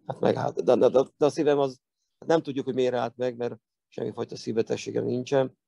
hát 0.07 0.21
megállt. 0.21 0.62
De, 0.62 0.76
de, 0.76 0.88
de, 0.88 1.02
de, 1.16 1.26
a 1.26 1.30
szívem 1.30 1.59
az, 1.59 1.80
nem 2.26 2.42
tudjuk, 2.42 2.64
hogy 2.64 2.75
miért 2.75 2.95
állt 2.95 3.16
meg, 3.16 3.37
mert 3.37 3.61
semmifajta 3.88 4.37
szívbetegségem 4.37 5.04
nincsen. 5.04 5.59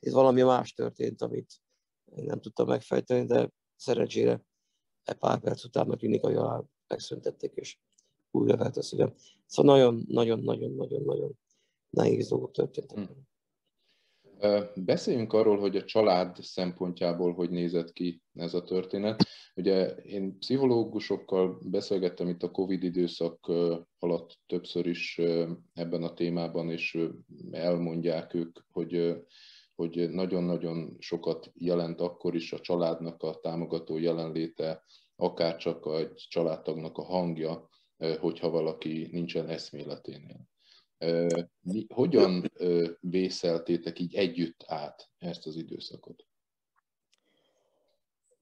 Ez 0.00 0.12
valami 0.12 0.42
más 0.42 0.72
történt, 0.72 1.22
amit 1.22 1.60
én 2.14 2.24
nem 2.24 2.40
tudtam 2.40 2.66
megfejteni, 2.66 3.26
de 3.26 3.50
szerencsére 3.76 4.44
egy 5.04 5.16
pár 5.16 5.40
perc 5.40 5.64
után 5.64 5.90
a 5.90 5.96
klinikai 5.96 6.34
alá 6.34 6.62
megszüntették, 6.90 7.52
és 7.54 7.78
újra 8.30 8.56
lehet 8.56 8.76
a 8.76 8.82
szívem. 8.82 9.14
Szóval 9.46 9.76
nagyon-nagyon-nagyon-nagyon-nagyon 9.76 11.38
nehéz 11.90 12.28
dolgok 12.28 12.52
történtek. 12.52 12.98
Hmm. 12.98 13.28
Beszéljünk 14.74 15.32
arról, 15.32 15.58
hogy 15.58 15.76
a 15.76 15.84
család 15.84 16.36
szempontjából 16.42 17.32
hogy 17.32 17.50
nézett 17.50 17.92
ki 17.92 18.22
ez 18.34 18.54
a 18.54 18.62
történet. 18.62 19.22
Ugye 19.54 19.88
én 19.94 20.38
pszichológusokkal 20.38 21.58
beszélgettem 21.64 22.28
itt 22.28 22.42
a 22.42 22.50
Covid 22.50 22.82
időszak 22.82 23.52
alatt 23.98 24.38
többször 24.46 24.86
is 24.86 25.20
ebben 25.74 26.02
a 26.02 26.14
témában, 26.14 26.70
és 26.70 26.98
elmondják 27.50 28.34
ők, 28.34 28.58
hogy 28.72 29.22
hogy 29.80 30.10
nagyon-nagyon 30.10 30.96
sokat 30.98 31.52
jelent 31.54 32.00
akkor 32.00 32.34
is 32.34 32.52
a 32.52 32.60
családnak 32.60 33.22
a 33.22 33.38
támogató 33.40 33.98
jelenléte, 33.98 34.84
akár 35.20 35.56
csak 35.56 35.86
egy 35.86 36.14
családtagnak 36.14 36.98
a 36.98 37.04
hangja, 37.04 37.68
hogyha 38.20 38.50
valaki 38.50 39.08
nincsen 39.10 39.48
eszméleténél. 39.48 40.48
Hogyan 41.94 42.52
vészeltétek 43.00 43.98
így 43.98 44.14
együtt 44.14 44.64
át 44.66 45.10
ezt 45.18 45.46
az 45.46 45.56
időszakot? 45.56 46.24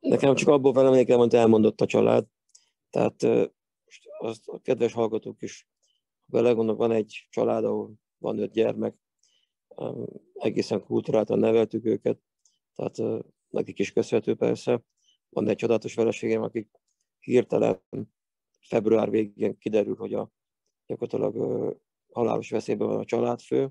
Nekem 0.01 0.35
csak 0.35 0.49
abból 0.49 0.73
van 0.73 0.87
emlékem, 0.87 1.21
amit 1.21 1.35
elmondott 1.35 1.81
a 1.81 1.87
család. 1.87 2.27
Tehát 2.91 3.23
azt 4.19 4.49
a 4.49 4.59
kedves 4.59 4.93
hallgatók 4.93 5.43
is 5.43 5.69
belegondolnak, 6.25 6.87
van 6.87 6.93
egy 6.93 7.27
család, 7.31 7.65
ahol 7.65 7.93
van 8.19 8.39
öt 8.39 8.53
gyermek, 8.53 8.97
egészen 10.33 10.85
kultúráltan 10.85 11.39
neveltük 11.39 11.85
őket, 11.85 12.19
tehát 12.75 13.25
nekik 13.49 13.79
is 13.79 13.93
köszönhető 13.93 14.35
persze. 14.35 14.83
Van 15.29 15.49
egy 15.49 15.57
csodálatos 15.57 15.93
feleségem, 15.93 16.43
akik 16.43 16.69
hirtelen 17.19 17.83
február 18.61 19.11
végén 19.11 19.59
kiderül, 19.59 19.97
hogy 19.97 20.15
a 20.15 20.31
gyakorlatilag 20.87 21.77
halálos 22.13 22.51
veszélyben 22.51 22.89
van 22.89 22.99
a 22.99 23.05
családfő, 23.05 23.71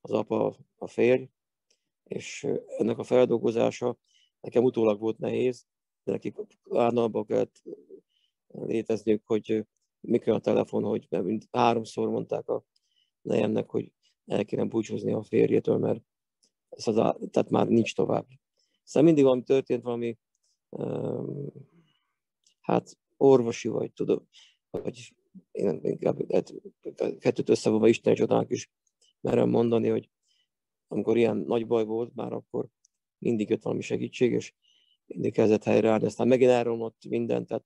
az 0.00 0.10
apa, 0.10 0.56
a 0.76 0.86
férj, 0.86 1.28
és 2.04 2.46
ennek 2.76 2.98
a 2.98 3.02
feldolgozása 3.02 3.98
nekem 4.40 4.64
utólag 4.64 5.00
volt 5.00 5.18
nehéz, 5.18 5.66
de 6.04 6.12
nekik 6.12 6.36
állandóan 6.70 7.26
kellett 7.26 7.62
létezniük, 8.46 9.22
hogy 9.26 9.66
mikor 10.00 10.32
a 10.32 10.40
telefon, 10.40 10.82
hogy 10.82 11.06
mint 11.10 11.48
háromszor 11.50 12.08
mondták 12.08 12.48
a 12.48 12.64
nejemnek, 13.20 13.70
hogy 13.70 13.92
el 14.26 14.44
kéne 14.44 14.64
búcsúzni 14.64 15.12
a 15.12 15.22
férjétől, 15.22 15.78
mert 15.78 16.02
ez 16.68 16.86
az 16.86 16.96
a, 16.96 17.16
tehát 17.30 17.50
már 17.50 17.68
nincs 17.68 17.94
tovább. 17.94 18.26
Szóval 18.82 19.02
mindig 19.02 19.24
valami 19.24 19.42
történt, 19.42 19.82
valami 19.82 20.18
hát 22.60 22.98
orvosi 23.16 23.68
vagy, 23.68 23.92
tudom, 23.92 24.28
vagy 24.70 25.12
én 25.50 25.80
inkább 25.82 26.32
hát, 26.32 26.54
kettőt 27.18 27.48
összevonva 27.48 27.88
Isten 27.88 28.14
csodának 28.14 28.50
is 28.50 28.70
merem 29.20 29.48
mondani, 29.48 29.88
hogy 29.88 30.10
amikor 30.88 31.16
ilyen 31.16 31.36
nagy 31.36 31.66
baj 31.66 31.84
volt, 31.84 32.14
már 32.14 32.32
akkor 32.32 32.66
mindig 33.18 33.50
jött 33.50 33.62
valami 33.62 33.80
segítség, 33.80 34.32
és 34.32 34.54
mindig 35.06 35.32
kezdett 35.32 35.64
helyreállni, 35.64 36.04
aztán 36.04 36.28
megint 36.28 36.50
elromlott 36.50 37.04
mindent, 37.08 37.46
tehát 37.46 37.64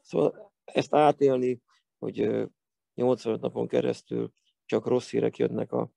szóval 0.00 0.52
ezt 0.64 0.94
átélni, 0.94 1.62
hogy 1.98 2.48
85 2.94 3.40
napon 3.40 3.68
keresztül 3.68 4.32
csak 4.64 4.86
rossz 4.86 5.10
hírek 5.10 5.36
jönnek 5.36 5.72
a 5.72 5.90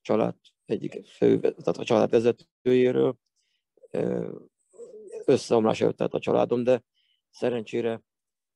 család 0.00 0.36
egyik 0.64 1.06
fő, 1.06 1.40
tehát 1.40 1.66
a 1.66 1.84
család 1.84 2.10
vezetőjéről, 2.10 3.18
összeomlás 5.26 5.80
előtt 5.80 6.00
a 6.00 6.18
családom, 6.18 6.64
de 6.64 6.84
szerencsére 7.30 8.02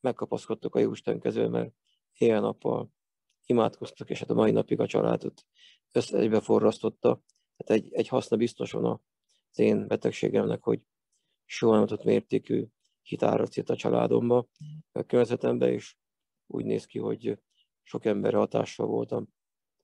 megkapaszkodtuk 0.01 0.75
a 0.75 0.79
Jóisten 0.79 1.21
kezől, 1.21 1.49
mert 1.49 1.73
éjjel-nappal 2.13 2.91
imádkoztak, 3.47 4.11
és 4.11 4.19
hát 4.19 4.31
a 4.31 4.35
mai 4.35 4.51
napig 4.51 4.81
a 4.81 4.87
családot 4.87 5.47
össze 5.93 6.41
forrasztotta. 6.41 7.23
Hát 7.57 7.71
egy, 7.71 7.93
egy 7.93 8.09
haszna 8.09 8.37
biztosan 8.37 8.85
az 8.85 9.59
én 9.59 9.87
betegségemnek, 9.87 10.63
hogy 10.63 10.81
soha 11.45 11.77
nem 11.77 11.87
tudott 11.87 12.05
mértékű 12.05 12.67
hitáracít 13.03 13.71
a 13.71 13.77
családomba, 13.77 14.49
a 14.93 15.03
környezetembe, 15.03 15.73
és 15.73 15.97
úgy 16.47 16.65
néz 16.65 16.85
ki, 16.85 16.99
hogy 16.99 17.39
sok 17.83 18.05
ember 18.05 18.35
hatással 18.35 18.87
voltam, 18.87 19.29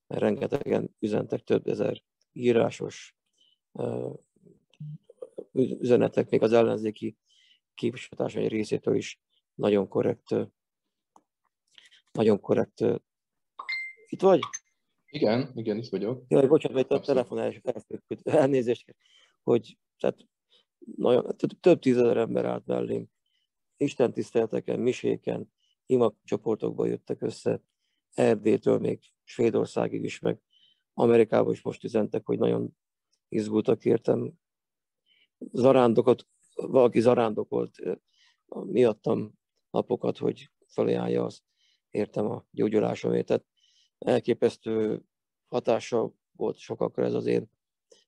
mert 0.07 0.23
rengetegen 0.23 0.95
üzentek 0.99 1.43
több 1.43 1.67
ezer 1.67 2.03
írásos 2.33 3.17
üzenetek, 5.55 6.31
még 6.31 6.43
az 6.43 6.53
ellenzéki 6.53 7.17
képviselőtársai 7.75 8.49
részétől 8.49 8.97
is 8.97 9.21
nagyon 9.55 9.89
korrekt, 9.89 10.35
nagyon 12.13 12.41
korrekt. 12.41 12.81
Itt 14.09 14.21
vagy? 14.21 14.41
Igen, 15.07 15.53
igen, 15.55 15.77
itt 15.77 15.89
vagyok. 15.89 16.25
Jaj, 16.29 16.47
bocsánat, 16.47 16.81
itt 16.81 16.91
a 16.91 17.01
telefon 17.01 17.39
elfőtt, 17.39 18.29
elnézést, 18.43 18.95
hogy 19.43 19.79
tehát 19.99 20.19
nagyon, 20.97 21.37
több 21.61 21.79
tízezer 21.79 22.17
ember 22.17 22.45
állt 22.45 22.67
mellém. 22.67 23.07
Isten 23.77 24.13
tisztelteken, 24.13 24.81
miséken, 24.81 25.53
imak 25.87 26.17
csoportokban 26.25 26.89
jöttek 26.89 27.23
össze, 27.23 27.63
Erdélytől 28.15 28.79
még 28.79 29.01
Svédországig 29.25 30.05
is, 30.05 30.19
meg 30.19 30.41
Amerikába 30.95 31.51
is 31.51 31.63
most 31.63 31.85
üzentek, 31.85 32.27
hogy 32.27 32.39
nagyon 32.39 32.77
izgultak 33.29 33.85
értem. 33.85 34.33
Zarándokat, 35.53 36.27
valaki 36.55 37.01
zarándokolt 37.01 37.79
miattam 38.65 39.33
napokat, 39.71 40.19
hogy 40.19 40.51
felajánlja 40.67 41.25
azt, 41.25 41.43
értem 41.91 42.27
a 42.27 42.45
gyógyulásomért. 42.51 43.27
Tehát 43.27 43.45
elképesztő 43.99 45.03
hatása 45.49 46.13
volt 46.33 46.57
sokakra 46.57 47.05
ez 47.05 47.15
az 47.15 47.27
én 47.27 47.51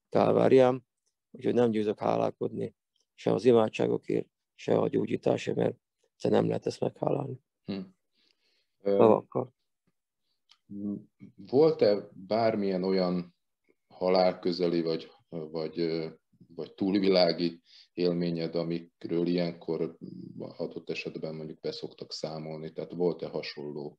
kálváriám, 0.09 0.85
úgyhogy 1.31 1.55
nem 1.55 1.71
győzök 1.71 1.99
hálálkodni 1.99 2.75
se 3.15 3.33
az 3.33 3.45
imádságokért, 3.45 4.29
se 4.55 4.79
a 4.79 4.89
gyógyításért, 4.89 5.57
mert 5.57 5.77
nem 6.29 6.47
lehet 6.47 6.67
ezt 6.67 6.81
meghálálni. 6.81 7.41
Hm. 7.65 7.81
Volt-e 11.37 12.09
bármilyen 12.13 12.83
olyan 12.83 13.35
halálközeli 13.89 14.83
vagy, 14.83 15.11
vagy, 15.29 15.79
vagy 16.57 16.75
túlvilági 16.75 17.61
élményed, 17.93 18.55
amikről 18.55 19.27
ilyenkor 19.27 19.97
adott 20.39 20.91
esetben 20.91 21.35
mondjuk 21.35 21.61
beszoktak 21.61 22.13
számolni? 22.13 22.73
Tehát 22.73 22.93
volt-e 22.93 23.29
hasonló 23.29 23.99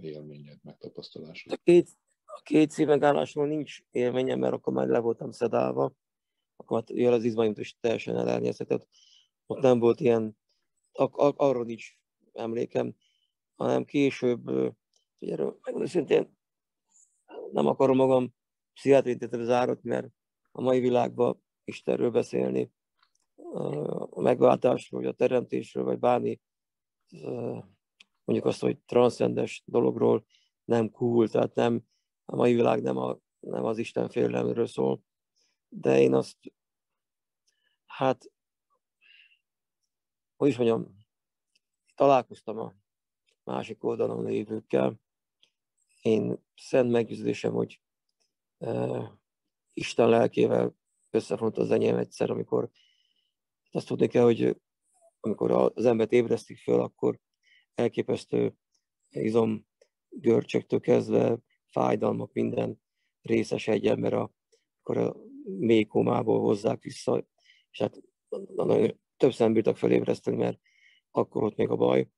élményed, 0.00 0.58
megtapasztalásod? 0.62 1.52
A 1.52 1.56
két, 1.64 1.88
a 2.24 2.40
két 2.42 2.70
szívegállásról 2.70 3.46
nincs 3.46 3.78
élményem, 3.90 4.38
mert 4.38 4.52
akkor 4.52 4.72
már 4.72 4.86
le 4.86 4.98
voltam 4.98 5.30
szedálva, 5.30 5.92
akkor 6.56 6.84
már 6.88 7.12
az 7.12 7.24
izmaimat 7.24 7.58
is 7.58 7.76
teljesen 7.80 8.16
elernyezhetett. 8.16 8.88
Ott 9.46 9.60
nem 9.60 9.78
volt 9.78 10.00
ilyen, 10.00 10.36
ak- 10.92 11.16
ak- 11.16 11.40
arról 11.40 11.64
nincs 11.64 11.96
emlékem, 12.32 12.94
hanem 13.54 13.84
később, 13.84 14.48
ugye 15.18 15.32
erről 15.32 15.58
megmondom 15.62 15.90
szintén, 15.90 16.36
nem 17.52 17.66
akarom 17.66 17.96
magam 17.96 18.34
pszichiátriai 18.74 19.44
zárott, 19.44 19.82
mert 19.82 20.06
a 20.52 20.60
mai 20.60 20.80
világban 20.80 21.42
Istenről 21.64 22.10
beszélni, 22.10 22.70
a 24.10 24.20
megváltásról, 24.20 25.00
vagy 25.00 25.10
a 25.10 25.14
teremtésről, 25.14 25.84
vagy 25.84 25.98
bármi 25.98 26.40
mondjuk 28.24 28.46
azt, 28.46 28.60
hogy 28.60 28.78
transzcendes 28.78 29.62
dologról 29.66 30.24
nem 30.64 30.90
cool, 30.90 31.28
tehát 31.28 31.54
nem, 31.54 31.82
a 32.24 32.36
mai 32.36 32.54
világ 32.54 32.82
nem, 32.82 32.96
a, 32.96 33.18
nem 33.40 33.64
az 33.64 33.78
Isten 33.78 34.08
félelemről 34.08 34.66
szól, 34.66 35.02
de 35.68 36.00
én 36.00 36.14
azt, 36.14 36.36
hát, 37.86 38.32
hogy 40.36 40.48
is 40.48 40.56
mondjam, 40.56 40.96
találkoztam 41.94 42.58
a 42.58 42.74
másik 43.44 43.84
oldalon 43.84 44.24
lévőkkel. 44.24 45.00
Én 46.00 46.38
szent 46.56 46.90
meggyőződésem, 46.90 47.52
hogy 47.52 47.80
uh, 48.58 49.08
Isten 49.72 50.08
lelkével 50.08 50.74
összefont 51.14 51.58
az 51.58 51.70
enyém 51.70 51.96
egyszer, 51.96 52.30
amikor 52.30 52.70
azt 53.70 53.86
tudni 53.86 54.06
kell, 54.06 54.22
hogy 54.22 54.56
amikor 55.20 55.50
az 55.50 55.84
embert 55.84 56.12
ébresztik 56.12 56.58
föl, 56.58 56.80
akkor 56.80 57.18
elképesztő 57.74 58.54
izom 59.08 59.66
görcsöktől 60.08 60.80
kezdve 60.80 61.38
fájdalmak, 61.70 62.32
minden 62.32 62.82
részes 63.22 63.68
egy 63.68 63.86
ember, 63.86 64.12
a, 64.12 64.32
akkor 64.80 64.96
a 64.96 65.16
mély 65.44 65.84
komából 65.84 66.40
hozzák 66.40 66.82
vissza, 66.82 67.26
és 67.70 67.80
hát 67.80 68.00
nagyon 68.54 69.00
több 69.16 69.34
nem 69.38 69.52
bírtak 69.52 69.80
mert 70.36 70.60
akkor 71.10 71.42
ott 71.42 71.56
még 71.56 71.68
a 71.68 71.76
baj. 71.76 72.08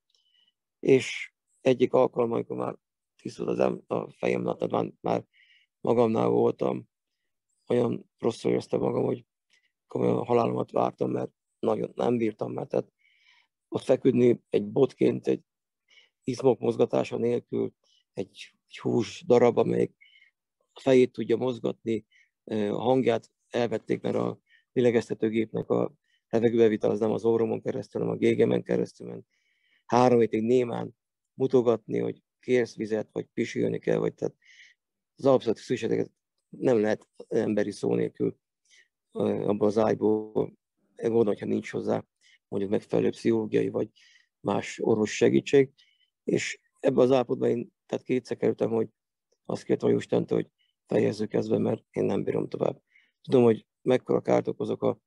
És 0.81 1.35
egyik 1.61 1.93
alkalommal, 1.93 2.37
amikor 2.37 2.57
már 2.57 2.77
tisztult 3.23 3.49
az 3.49 3.59
em- 3.59 3.91
a 3.91 4.11
fejem, 4.11 4.43
már, 4.43 4.93
már 5.01 5.25
magamnál 5.81 6.29
voltam, 6.29 6.89
olyan 7.69 8.11
rosszul 8.19 8.51
éreztem 8.51 8.81
magam, 8.81 9.05
hogy 9.05 9.25
komolyan 9.87 10.25
halálomat 10.25 10.71
vártam, 10.71 11.11
mert 11.11 11.31
nagyon 11.59 11.93
nem 11.95 12.17
bírtam 12.17 12.53
már. 12.53 12.67
Tehát 12.67 12.93
ott 13.69 13.83
feküdni 13.83 14.43
egy 14.51 14.67
botként, 14.67 15.27
egy 15.27 15.43
izmok 16.25 16.59
mozgatása 16.59 17.17
nélkül, 17.17 17.73
egy, 18.13 18.53
egy 18.67 18.79
hús 18.79 19.25
darab, 19.27 19.59
amelyik 19.59 19.95
a 20.73 20.81
fejét 20.81 21.13
tudja 21.13 21.37
mozgatni, 21.37 22.07
a 22.45 22.81
hangját 22.81 23.31
elvették, 23.49 24.01
mert 24.01 24.15
a 24.15 24.39
lélegeztetőgépnek 24.73 25.71
a 25.71 25.95
levegőbevitel 26.29 26.91
az 26.91 26.99
nem 26.99 27.11
az 27.11 27.25
orromon 27.25 27.63
keresztül, 27.63 28.01
hanem 28.01 28.17
a 28.17 28.19
gégemen 28.19 28.63
keresztül 28.63 29.07
ment. 29.09 29.27
Három 29.85 30.21
hétig 30.21 30.43
némán 30.43 30.97
mutogatni, 31.35 31.99
hogy 31.99 32.23
kérsz 32.41 32.77
vizet, 32.77 33.09
vagy 33.13 33.27
pisülni 33.33 33.79
kell, 33.79 33.99
vagy 33.99 34.15
tehát 34.15 34.35
az 35.17 35.27
alapvető 35.27 35.61
szükségeket 35.61 36.11
nem 36.59 36.81
lehet 36.81 37.09
emberi 37.29 37.71
szó 37.71 37.95
nélkül 37.95 38.37
abban 39.13 39.69
az 39.69 39.79
ágyból, 39.79 40.33
gondolom, 40.97 41.27
hogyha 41.27 41.47
nincs 41.47 41.71
hozzá 41.71 42.05
mondjuk 42.49 42.73
megfelelő 42.73 43.11
pszichológiai 43.11 43.69
vagy 43.69 43.91
más 44.41 44.79
orvos 44.83 45.17
segítség, 45.17 45.71
és 46.25 46.61
ebbe 46.81 47.01
az 47.01 47.11
állapotban 47.11 47.49
én 47.49 47.73
tehát 47.87 48.05
kétszer 48.05 48.37
kerültem, 48.37 48.71
hogy 48.71 48.89
azt 49.45 49.63
kértem 49.63 49.89
a 49.89 49.93
Istentől, 49.93 50.39
hogy 50.39 50.51
fejezzük 50.87 51.33
ezbe, 51.33 51.59
mert 51.59 51.85
én 51.91 52.05
nem 52.05 52.23
bírom 52.25 52.49
tovább. 52.49 52.83
Tudom, 53.23 53.43
hogy 53.43 53.67
mekkora 53.83 54.21
kárt 54.21 54.49
okozok 54.49 54.83
a 54.83 54.99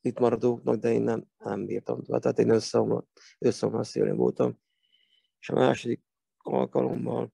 itt 0.00 0.18
maradóknak, 0.18 0.76
de 0.76 0.92
én 0.92 1.02
nem, 1.02 1.26
nem 1.38 1.66
bírtam 1.66 2.02
tovább. 2.02 2.20
Tehát 2.20 2.38
én 2.38 2.50
összeomlás 3.38 3.86
szélén 3.88 4.16
voltam. 4.16 4.58
És 5.40 5.48
a 5.48 5.54
második 5.54 6.02
alkalommal 6.36 7.32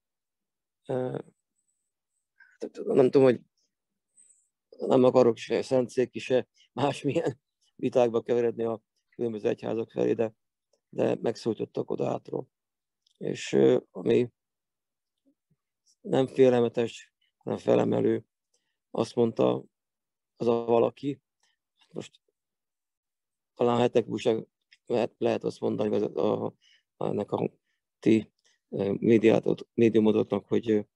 nem 2.84 3.10
tudom, 3.10 3.22
hogy 3.22 3.40
nem 4.78 5.04
akarok 5.04 5.36
se 5.36 5.62
szentszéki, 5.62 6.18
se 6.18 6.48
másmilyen 6.72 7.40
vitákba 7.76 8.22
keveredni 8.22 8.64
a 8.64 8.82
különböző 9.10 9.48
egyházak 9.48 9.90
felé, 9.90 10.12
de, 10.12 10.34
de 10.88 11.16
megszólítottak 11.20 11.90
oda 11.90 12.08
átról. 12.08 12.48
És 13.18 13.56
ami 13.90 14.30
nem 16.00 16.26
félelmetes, 16.26 17.12
hanem 17.36 17.58
felemelő, 17.58 18.24
azt 18.90 19.14
mondta 19.14 19.64
az 20.36 20.46
a 20.46 20.64
valaki, 20.64 21.20
most 21.92 22.20
talán 23.54 23.78
hetek 23.78 24.08
búság 24.08 24.46
lehet, 24.86 25.14
lehet 25.18 25.44
azt 25.44 25.60
mondani, 25.60 25.88
hogy 25.88 26.02
a, 26.02 26.44
a, 26.44 26.54
ennek 26.96 27.32
a 27.32 27.50
ti 27.98 28.32
médiumodoknak, 29.74 30.46
hogy 30.46 30.86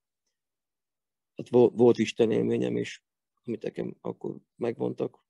hát 1.35 1.49
volt 1.49 1.97
Isten 1.97 2.31
élményem 2.31 2.77
is, 2.77 3.03
amit 3.49 3.63
nekem 3.63 3.95
akkor 4.01 4.39
megmondtak, 4.55 5.23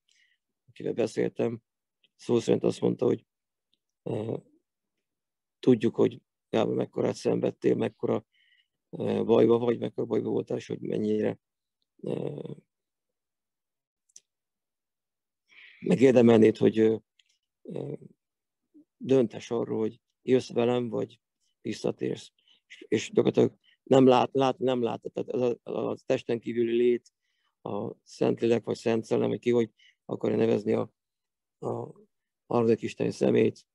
akivel 0.68 0.94
beszéltem. 0.94 1.62
Szó 2.16 2.40
szerint 2.40 2.64
azt 2.64 2.82
mondta, 2.82 3.06
hogy 3.06 3.26
uh, 4.04 4.44
tudjuk, 5.60 5.96
hogy 5.96 6.22
Gábor 6.50 6.76
mekkorát 6.76 7.16
szenvedtél, 7.16 7.76
mekkora 7.76 8.26
uh, 8.90 9.26
bajba 9.26 9.58
vagy, 9.58 9.80
mekkora 9.80 10.08
bajba 10.08 10.30
voltál, 10.30 10.58
és 10.58 10.68
hogy 10.68 10.80
mennyire 10.80 11.40
uh, 11.96 12.56
megérdemelnéd, 15.80 16.58
hogy 16.58 17.02
döntes 18.98 19.52
arról, 19.52 19.80
hogy 19.80 20.02
jössz 20.22 20.52
velem, 20.52 20.90
vagy 20.90 21.20
visszatérsz. 21.62 22.32
És, 22.68 22.86
és 22.88 23.12
gyakorlatilag 23.12 23.58
nem 23.84 24.06
lát, 24.06 24.30
lát 24.32 24.58
nem 24.58 24.82
lát, 24.82 25.02
tehát 25.02 25.30
az 25.30 25.42
a, 25.64 25.90
a 25.90 25.98
testen 26.06 26.40
kívüli 26.40 26.76
lét, 26.76 27.14
a 27.62 27.96
Szentlélek 28.04 28.64
vagy 28.64 28.76
Szent 28.76 29.04
Szellem, 29.04 29.30
vagy 29.30 29.40
ki, 29.40 29.52
hogy 29.52 29.72
akarja 30.06 30.38
nevezni 30.38 30.74
a, 30.74 30.94
a 31.60 31.92
harmadik 32.46 32.82
Isten 32.82 33.12
szemét. 33.12 33.66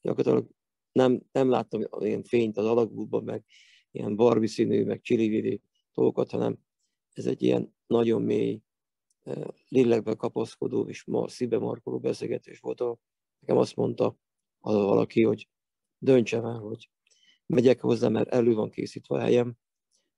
Gyakorlatilag 0.00 0.48
nem, 0.92 1.22
nem 1.32 1.50
láttam 1.50 1.82
ilyen 1.98 2.22
fényt 2.22 2.56
az 2.56 2.64
alagútban, 2.64 3.24
meg 3.24 3.44
ilyen 3.90 4.16
barbi 4.16 4.46
színű, 4.46 4.84
meg 4.84 5.00
csili 5.00 5.60
dolgokat, 5.94 6.30
hanem 6.30 6.58
ez 7.12 7.26
egy 7.26 7.42
ilyen 7.42 7.74
nagyon 7.86 8.22
mély, 8.22 8.62
lélekbe 9.68 10.14
kapaszkodó 10.14 10.88
és 10.88 11.04
ma, 11.04 11.28
szíve 11.28 11.58
markoló 11.58 11.98
beszélgetés 11.98 12.58
volt. 12.58 12.82
Nekem 13.38 13.56
azt 13.56 13.76
mondta 13.76 14.16
az 14.58 14.74
valaki, 14.74 15.22
hogy 15.22 15.48
döntsem 15.98 16.44
el, 16.44 16.58
hogy 16.58 16.90
megyek 17.46 17.80
hozzá, 17.80 18.08
mert 18.08 18.28
elő 18.28 18.54
van 18.54 18.70
készítve 18.70 19.16
a 19.16 19.20
helyem, 19.20 19.56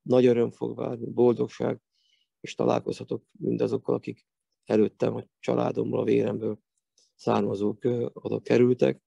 nagy 0.02 0.26
öröm 0.26 0.50
fog 0.50 0.76
várni, 0.76 1.10
boldogság, 1.10 1.80
és 2.40 2.54
találkozhatok 2.54 3.24
mindazokkal, 3.38 3.94
akik 3.94 4.26
előttem 4.64 5.14
a 5.14 5.24
családomból, 5.38 6.00
a 6.00 6.04
véremből 6.04 6.58
származók 7.14 7.84
oda 8.12 8.40
kerültek, 8.40 9.02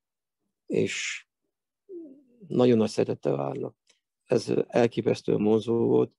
és 0.65 1.25
nagyon 2.47 2.77
nagy 2.77 2.89
szeretettel 2.89 3.35
várnak. 3.35 3.75
Ez 4.25 4.53
elképesztően 4.67 5.43
vonzó 5.43 5.87
volt, 5.87 6.13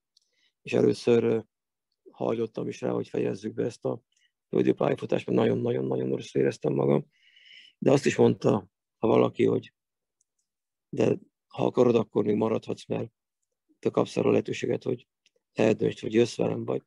és 0.63 0.73
először 0.73 1.47
hajlottam 2.11 2.69
is 2.69 2.81
rá, 2.81 2.91
hogy 2.91 3.09
fejezzük 3.09 3.55
be 3.55 3.65
ezt 3.65 3.85
a 3.85 4.03
földi 4.49 4.73
pályafutást, 4.73 5.27
mert 5.27 5.39
nagyon-nagyon-nagyon 5.39 6.09
rosszul 6.09 6.41
éreztem 6.41 6.73
magam. 6.73 7.07
De 7.79 7.93
azt 7.93 8.07
is 8.07 8.17
mondta 8.17 8.71
ha 8.99 9.09
valaki, 9.09 9.45
hogy 9.45 9.75
de 10.89 11.19
ha 11.47 11.65
akarod, 11.65 11.95
akkor 11.95 12.25
még 12.25 12.37
maradhatsz, 12.37 12.87
mert 12.87 13.13
te 13.79 13.91
kapsz 13.91 14.17
arra 14.17 14.31
lehetőséget, 14.31 14.83
hogy 14.83 15.09
eldöntsd, 15.53 15.99
hogy 15.99 16.15
jössz 16.15 16.37
velem, 16.37 16.65
vagy, 16.65 16.83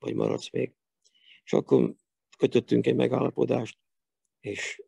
vagy 0.00 0.14
maradsz 0.14 0.50
még. 0.50 0.74
És 1.44 1.52
akkor 1.52 1.94
kötöttünk 2.38 2.86
egy 2.86 2.96
megállapodást, 2.96 3.78
és 4.40 4.82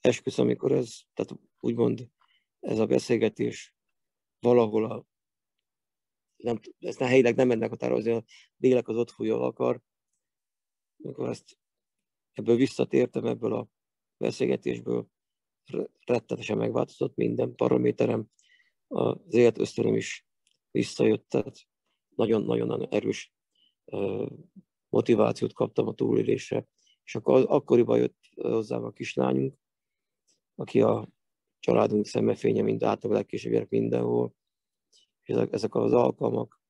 esküsz, 0.00 0.38
amikor 0.38 0.72
ez, 0.72 1.00
tehát 1.14 1.40
úgymond 1.60 2.08
ez 2.60 2.78
a 2.78 2.86
beszélgetés 2.86 3.74
valahol 4.38 4.90
a, 4.90 5.06
nem, 6.36 6.60
ezt 6.78 6.98
nem 6.98 7.08
helyileg 7.08 7.34
nem 7.34 7.46
mennek 7.46 7.70
határozni, 7.70 8.10
a 8.10 8.24
lélek 8.56 8.88
az 8.88 8.96
ott 8.96 9.10
fújja 9.10 9.40
akar, 9.42 9.80
amikor 11.02 11.28
ezt 11.28 11.58
ebből 12.32 12.56
visszatértem, 12.56 13.26
ebből 13.26 13.52
a 13.52 13.68
beszélgetésből 14.16 15.08
rettenetesen 16.04 16.56
megváltozott 16.56 17.16
minden 17.16 17.54
paraméterem, 17.54 18.30
az 18.86 19.34
élet 19.34 19.58
ösztönöm 19.58 19.94
is 19.94 20.26
visszajött, 20.70 21.28
tehát 21.28 21.68
nagyon-nagyon 22.14 22.88
erős 22.88 23.32
motivációt 24.88 25.52
kaptam 25.52 25.86
a 25.86 25.94
túlélésre. 25.94 26.66
És 27.04 27.14
akkor 27.14 27.44
akkoriban 27.48 27.98
jött 27.98 28.16
hozzám 28.34 28.84
a 28.84 28.90
kislányunk, 28.90 29.58
aki 30.54 30.80
a 30.80 31.08
családunk 31.58 32.06
szemmefénye, 32.06 32.62
mint 32.62 32.82
általában 32.82 33.22
legkésőbb 33.22 33.52
gyerek 33.52 33.68
mindenhol. 33.68 34.34
És 35.22 35.34
ezek, 35.34 35.52
ezek 35.52 35.74
az 35.74 35.92
alkalmak, 35.92 36.60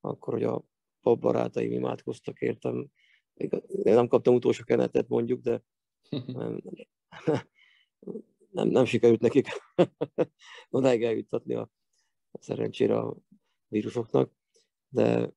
akkor, 0.00 0.32
hogy 0.32 0.44
a 0.44 0.64
papbarátaim 1.00 1.72
imádkoztak 1.72 2.40
értem, 2.40 2.90
én 3.34 3.50
nem 3.82 4.08
kaptam 4.08 4.34
utolsó 4.34 4.64
kenetet 4.64 5.08
mondjuk, 5.08 5.40
de 5.40 5.62
nem, 6.26 6.60
nem, 8.50 8.68
nem 8.68 8.84
sikerült 8.84 9.20
nekik 9.20 9.46
odáig 10.70 11.02
eljuttatni 11.02 11.54
a, 11.54 11.70
a 12.30 12.42
szerencsére 12.42 12.98
a 12.98 13.16
vírusoknak, 13.68 14.32
de 14.88 15.32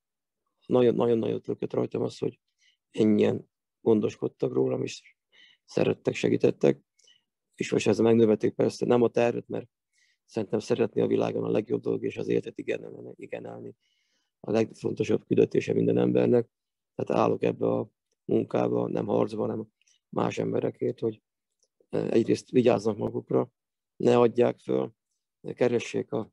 nagyon-nagyon 0.66 1.42
többet 1.42 1.72
rajtam 1.72 2.02
az, 2.02 2.18
hogy 2.18 2.40
ennyien 2.90 3.48
gondoskodtak 3.80 4.52
rólam, 4.52 4.82
és 4.82 5.16
szerettek, 5.64 6.14
segítettek, 6.14 6.80
és 7.54 7.72
most 7.72 7.86
ezzel 7.86 8.04
megnövelték 8.04 8.54
persze 8.54 8.86
nem 8.86 9.02
a 9.02 9.08
tervet, 9.08 9.48
mert 9.48 9.68
szerintem 10.24 10.58
szeretni 10.58 11.00
a 11.00 11.06
világon 11.06 11.44
a 11.44 11.50
legjobb 11.50 11.80
dolog, 11.80 12.04
és 12.04 12.16
az 12.16 12.28
életet 12.28 12.58
igen, 12.58 13.14
igenelni 13.14 13.74
a 14.40 14.50
legfontosabb 14.50 15.26
küldetése 15.26 15.72
minden 15.72 15.98
embernek. 15.98 16.48
Tehát 16.94 17.22
állok 17.22 17.42
ebbe 17.42 17.66
a 17.66 17.88
munkába, 18.24 18.88
nem 18.88 19.06
harcba, 19.06 19.40
hanem 19.40 19.66
más 20.08 20.38
emberekért, 20.38 21.00
hogy 21.00 21.22
e, 21.88 21.98
egyrészt 21.98 22.50
vigyázzanak 22.50 22.98
magukra, 22.98 23.50
ne 23.96 24.18
adják 24.18 24.58
föl, 24.58 24.92
keressék 25.54 26.12
a 26.12 26.32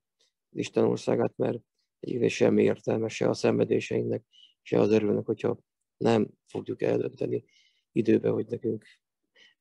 Isten 0.50 0.84
országát, 0.84 1.38
mert 1.38 1.60
egyébként 2.02 2.32
semmi 2.32 2.64
értelme 2.64 3.08
se 3.08 3.30
a 3.30 3.34
szenvedéseinknek, 3.34 4.24
se 4.62 4.80
az 4.80 4.92
erőnek, 4.92 5.26
hogyha 5.26 5.60
nem 5.98 6.30
fogjuk 6.46 6.82
eldönteni 6.82 7.46
időbe, 7.92 8.30
hogy 8.30 8.46
nekünk 8.46 8.86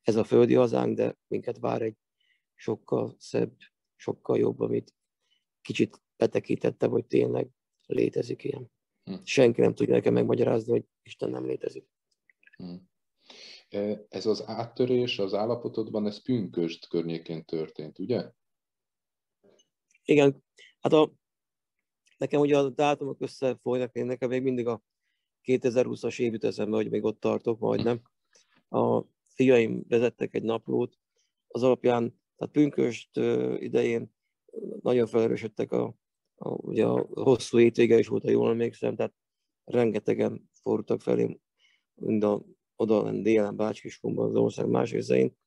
ez 0.01 0.15
a 0.15 0.23
földi 0.23 0.53
hazánk, 0.53 0.95
de 0.95 1.17
minket 1.27 1.57
vár 1.59 1.81
egy 1.81 1.95
sokkal 2.55 3.15
szebb, 3.19 3.57
sokkal 3.95 4.37
jobb, 4.37 4.59
amit 4.59 4.93
kicsit 5.61 6.01
betekintette, 6.17 6.87
hogy 6.87 7.05
tényleg 7.05 7.49
létezik 7.85 8.43
ilyen. 8.43 8.71
Hm. 9.03 9.15
Senki 9.23 9.61
nem 9.61 9.73
tudja 9.73 9.93
nekem 9.93 10.13
megmagyarázni, 10.13 10.71
hogy 10.71 10.85
Isten 11.03 11.29
nem 11.29 11.45
létezik. 11.45 11.87
Hm. 12.57 12.75
E, 13.69 14.05
ez 14.09 14.25
az 14.25 14.43
áttörés 14.45 15.19
az 15.19 15.33
állapotodban, 15.33 16.05
ez 16.05 16.21
pünköst 16.21 16.87
környékén 16.87 17.45
történt, 17.45 17.99
ugye? 17.99 18.31
Igen, 20.03 20.43
hát 20.79 20.93
a, 20.93 21.13
nekem 22.21 22.39
ugye 22.39 22.57
a 22.57 22.69
dátumok 22.69 23.21
összefolynak, 23.21 23.95
én 23.95 24.05
nekem 24.05 24.29
még 24.29 24.41
mindig 24.41 24.67
a 24.67 24.83
2020-as 25.43 26.19
év 26.19 26.31
jut 26.31 26.43
eszembe, 26.43 26.75
hogy 26.75 26.89
még 26.89 27.03
ott 27.03 27.19
tartok, 27.19 27.59
majdnem. 27.59 28.01
A 28.69 29.03
fiaim 29.27 29.83
vezettek 29.87 30.35
egy 30.35 30.43
naplót, 30.43 30.97
az 31.47 31.63
alapján, 31.63 32.21
tehát 32.37 32.53
pünköst 32.53 33.17
idején 33.57 34.13
nagyon 34.81 35.07
felerősödtek 35.07 35.71
a, 35.71 35.95
a, 36.35 36.49
ugye 36.49 36.85
a 36.85 37.07
hosszú 37.13 37.57
hétvége 37.57 37.97
is 37.97 38.07
volt, 38.07 38.23
ha 38.23 38.29
jól 38.29 38.49
emlékszem, 38.49 38.95
tehát 38.95 39.13
rengetegen 39.63 40.49
fordultak 40.61 41.01
felé, 41.01 41.39
mind 41.93 42.23
a, 42.23 42.45
oda 42.75 43.11
délen, 43.11 43.55
Bácskiskumban, 43.55 44.29
az 44.29 44.35
ország 44.35 44.67
más 44.67 44.91
részein. 44.91 45.37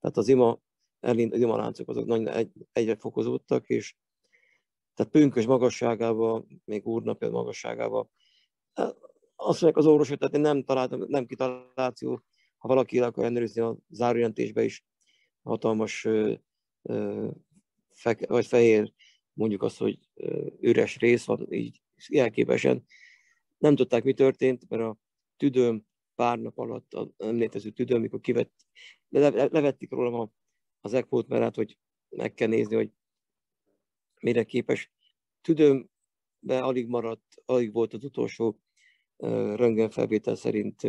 Tehát 0.00 0.16
az 0.16 0.28
ima, 0.28 0.60
elind, 1.00 1.32
az 1.32 1.40
imaláncok 1.40 1.88
azok 1.88 2.06
nagyon 2.06 2.28
egy, 2.28 2.52
egyre 2.72 2.96
fokozódtak, 2.96 3.68
és 3.68 3.96
tehát 4.94 5.12
pünkös 5.12 5.46
magasságában, 5.46 6.62
még 6.64 6.86
úrnapja 6.86 7.30
magasságában 7.30 8.10
azt 9.36 9.60
mondják 9.60 9.76
az 9.76 9.86
orvosok, 9.86 10.18
tehát 10.18 10.34
én 10.34 10.40
nem 10.40 10.64
találtam, 10.64 11.04
nem 11.08 11.26
kitaláció, 11.26 12.22
ha 12.56 12.68
valaki 12.68 12.98
le 12.98 13.06
akar 13.06 13.24
ellenőrizni 13.24 13.60
a 13.60 13.76
zárójelentésbe 13.88 14.64
is, 14.64 14.84
hatalmas 15.42 16.08
feke, 17.90 18.26
vagy 18.26 18.46
fehér, 18.46 18.92
mondjuk 19.32 19.62
azt, 19.62 19.78
hogy 19.78 19.98
üres 20.60 20.98
rész 20.98 21.24
van, 21.24 21.52
így 21.52 21.82
jelképesen. 22.08 22.84
Nem 23.58 23.74
tudták, 23.74 24.04
mi 24.04 24.14
történt, 24.14 24.68
mert 24.68 24.82
a 24.82 24.96
tüdőm 25.36 25.86
pár 26.14 26.38
nap 26.38 26.58
alatt, 26.58 26.94
a 26.94 27.10
nem 27.16 27.36
létező 27.36 27.70
tüdőm, 27.70 28.00
mikor 28.00 28.20
kivett, 28.20 28.52
le, 29.08 29.28
le, 29.28 29.48
levették 29.50 29.90
rólam 29.90 30.32
az 30.80 30.94
ECMO-t, 30.94 31.28
mert 31.28 31.42
hát, 31.42 31.54
hogy 31.54 31.78
meg 32.08 32.34
kell 32.34 32.48
nézni, 32.48 32.76
hogy 32.76 32.90
mire 34.24 34.44
képes. 34.44 34.90
Tüdőmbe 35.40 36.62
alig 36.62 36.86
maradt, 36.86 37.42
alig 37.44 37.72
volt 37.72 37.92
az 37.92 38.04
utolsó 38.04 38.60
röntgenfelvétel 39.56 40.34
szerint 40.34 40.82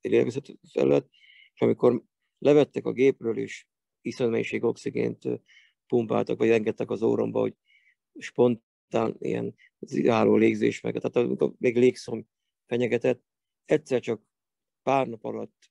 lélegzett 0.00 0.46
felület, 0.72 1.08
és 1.54 1.60
amikor 1.60 2.02
levettek 2.38 2.86
a 2.86 2.92
gépről, 2.92 3.38
és 3.38 3.66
iszonymennyiség 4.00 4.64
oxigént 4.64 5.22
pumpáltak, 5.86 6.38
vagy 6.38 6.50
engedtek 6.50 6.90
az 6.90 7.02
óromba, 7.02 7.40
hogy 7.40 7.54
spontán 8.18 9.16
ilyen 9.18 9.54
álló 10.06 10.36
légzés 10.36 10.80
meg, 10.80 10.94
tehát 10.94 11.16
amikor 11.16 11.52
még 11.58 11.76
légszom 11.76 12.26
fenyegetett, 12.66 13.24
egyszer 13.64 14.00
csak 14.00 14.22
pár 14.82 15.06
nap 15.06 15.24
alatt 15.24 15.70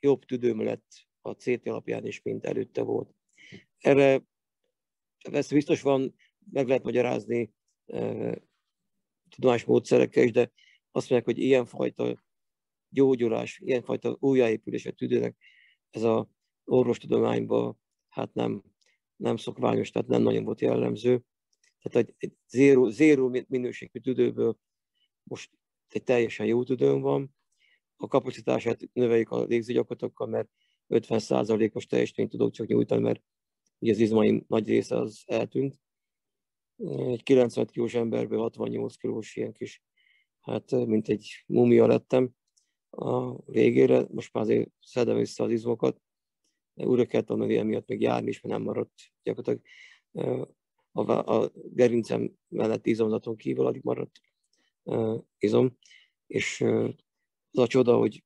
jobb 0.00 0.24
tüdőm 0.24 0.62
lett 0.62 1.06
a 1.20 1.32
CT 1.32 1.66
alapján 1.66 2.06
is, 2.06 2.22
mint 2.22 2.44
előtte 2.44 2.82
volt. 2.82 3.14
Erre 3.78 4.22
ezt 5.18 5.52
biztos 5.52 5.82
van, 5.82 6.14
meg 6.50 6.66
lehet 6.66 6.82
magyarázni 6.82 7.52
tudományos 9.28 9.64
módszerekkel 9.64 10.24
is, 10.24 10.30
de 10.30 10.50
azt 10.90 11.10
mondják, 11.10 11.24
hogy 11.24 11.44
ilyenfajta 11.44 12.24
gyógyulás, 12.88 13.58
ilyenfajta 13.64 14.16
újjáépülés 14.20 14.86
a 14.86 14.92
tüdőnek, 14.92 15.36
ez 15.90 16.02
a 16.02 16.28
orvostudományban 16.64 17.78
hát 18.08 18.34
nem, 18.34 18.62
nem 19.16 19.36
szokványos, 19.36 19.90
tehát 19.90 20.08
nem 20.08 20.22
nagyon 20.22 20.44
volt 20.44 20.60
jellemző. 20.60 21.22
Tehát 21.80 22.14
egy, 22.18 22.36
zéró, 22.48 22.88
zéró 22.88 23.28
minőségű 23.48 23.98
tüdőből 23.98 24.58
most 25.22 25.50
egy 25.88 26.02
teljesen 26.02 26.46
jó 26.46 26.64
tüdőm 26.64 27.00
van, 27.00 27.34
a 27.96 28.06
kapacitását 28.06 28.80
növeljük 28.92 29.30
a 29.30 29.44
légzőgyakorlatokkal, 29.44 30.26
mert 30.26 30.48
50%-os 30.88 31.86
teljesítményt 31.86 32.30
tudok 32.30 32.52
csak 32.52 32.66
nyújtani, 32.66 33.02
mert 33.02 33.22
ugye 33.78 33.92
az 33.92 33.98
izmaim 33.98 34.44
nagy 34.48 34.68
része 34.68 34.96
az 34.96 35.22
eltűnt. 35.26 35.80
Egy 36.76 37.22
90 37.22 37.66
kilós 37.66 37.94
emberből 37.94 38.38
68 38.38 38.96
kilós 38.96 39.36
ilyen 39.36 39.52
kis 39.52 39.82
hát 40.40 40.70
mint 40.70 41.08
egy 41.08 41.44
mumia 41.46 41.86
lettem 41.86 42.30
a 42.90 43.42
végére, 43.50 44.06
most 44.10 44.32
már 44.32 44.44
azért 44.44 44.70
szedem 44.80 45.16
vissza 45.16 45.44
az 45.44 45.50
izmokat, 45.50 46.00
újra 46.74 47.04
kellett 47.04 47.26
tanulni 47.26 47.56
emiatt 47.56 47.86
még 47.86 48.00
járni 48.00 48.28
is, 48.28 48.40
mert 48.40 48.54
nem 48.54 48.64
maradt 48.64 48.92
gyakorlatilag 49.22 49.60
a, 50.92 51.12
a 51.12 51.50
gerincem 51.54 52.32
mellett 52.48 52.86
izomzaton 52.86 53.36
kívül 53.36 53.66
alig 53.66 53.82
maradt 53.82 54.20
izom, 55.38 55.76
és 56.26 56.60
az 57.50 57.58
a 57.58 57.66
csoda, 57.66 57.96
hogy 57.96 58.24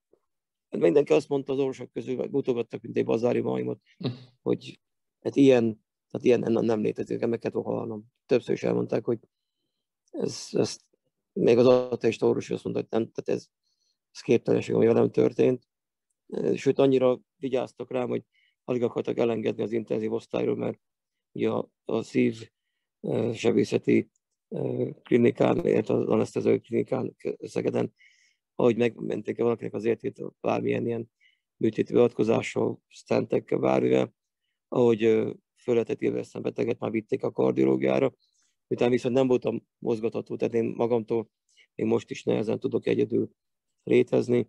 hát 0.68 0.80
mindenki 0.80 1.12
azt 1.12 1.28
mondta 1.28 1.52
az 1.52 1.58
orvosok 1.58 1.92
közül, 1.92 2.16
vagy 2.16 2.30
mutogattak, 2.30 2.82
mint 2.82 2.96
egy 2.96 3.04
bazári 3.04 3.40
majmot, 3.40 3.80
hogy 4.42 4.80
hát 5.20 5.36
ilyen, 5.36 5.84
hát 6.08 6.24
ilyen 6.24 6.40
nem, 6.40 6.64
nem 6.64 6.80
létezik, 6.80 7.26
meg 7.26 7.38
kellett 7.38 7.64
hallnom. 7.64 8.14
Többször 8.26 8.54
is 8.54 8.62
elmondták, 8.62 9.04
hogy 9.04 9.18
ez, 10.10 10.48
ez 10.50 10.78
még 11.32 11.58
az 11.58 11.66
ateista 11.66 12.26
orvos 12.26 12.50
azt 12.50 12.64
mondta, 12.64 12.82
hogy 12.82 12.90
nem, 13.00 13.10
tehát 13.12 13.40
ez, 13.40 13.48
ez 14.12 14.20
képtelenség, 14.20 14.74
ami 14.74 14.86
velem 14.86 15.10
történt. 15.10 15.68
Sőt, 16.54 16.78
annyira 16.78 17.20
vigyáztak 17.36 17.90
rám, 17.90 18.08
hogy 18.08 18.24
alig 18.64 18.82
akartak 18.82 19.18
elengedni 19.18 19.62
az 19.62 19.72
intenzív 19.72 20.12
osztályról, 20.12 20.56
mert 20.56 20.80
ugye 21.32 21.50
a, 21.50 21.70
a 21.84 22.02
szív 22.02 22.50
sebészeti 23.32 24.10
klinikán, 25.02 25.66
illetve 25.66 25.94
az 25.94 26.08
anesztezői 26.08 26.60
klinikán 26.60 27.16
Szegeden, 27.38 27.94
ahogy 28.54 28.76
megmenték 28.76 29.38
valakinek 29.38 29.74
az 29.74 29.84
életét 29.84 30.22
bármilyen 30.40 30.86
ilyen 30.86 31.10
műtéti 31.56 31.92
beavatkozással, 31.92 32.82
stentekkel, 32.86 33.58
bármivel, 33.58 34.14
ahogy 34.68 35.34
föl 35.66 35.74
lehetett 35.74 36.00
élveztem 36.00 36.42
beteget, 36.42 36.78
már 36.78 36.90
vitték 36.90 37.22
a 37.22 37.32
kardiológiára, 37.32 38.14
utána 38.66 38.90
viszont 38.90 39.14
nem 39.14 39.26
voltam 39.26 39.66
mozgatható, 39.78 40.36
tehát 40.36 40.54
én 40.54 40.64
magamtól 40.64 41.30
még 41.74 41.86
most 41.86 42.10
is 42.10 42.22
nehezen 42.22 42.58
tudok 42.58 42.86
egyedül 42.86 43.30
létezni. 43.82 44.48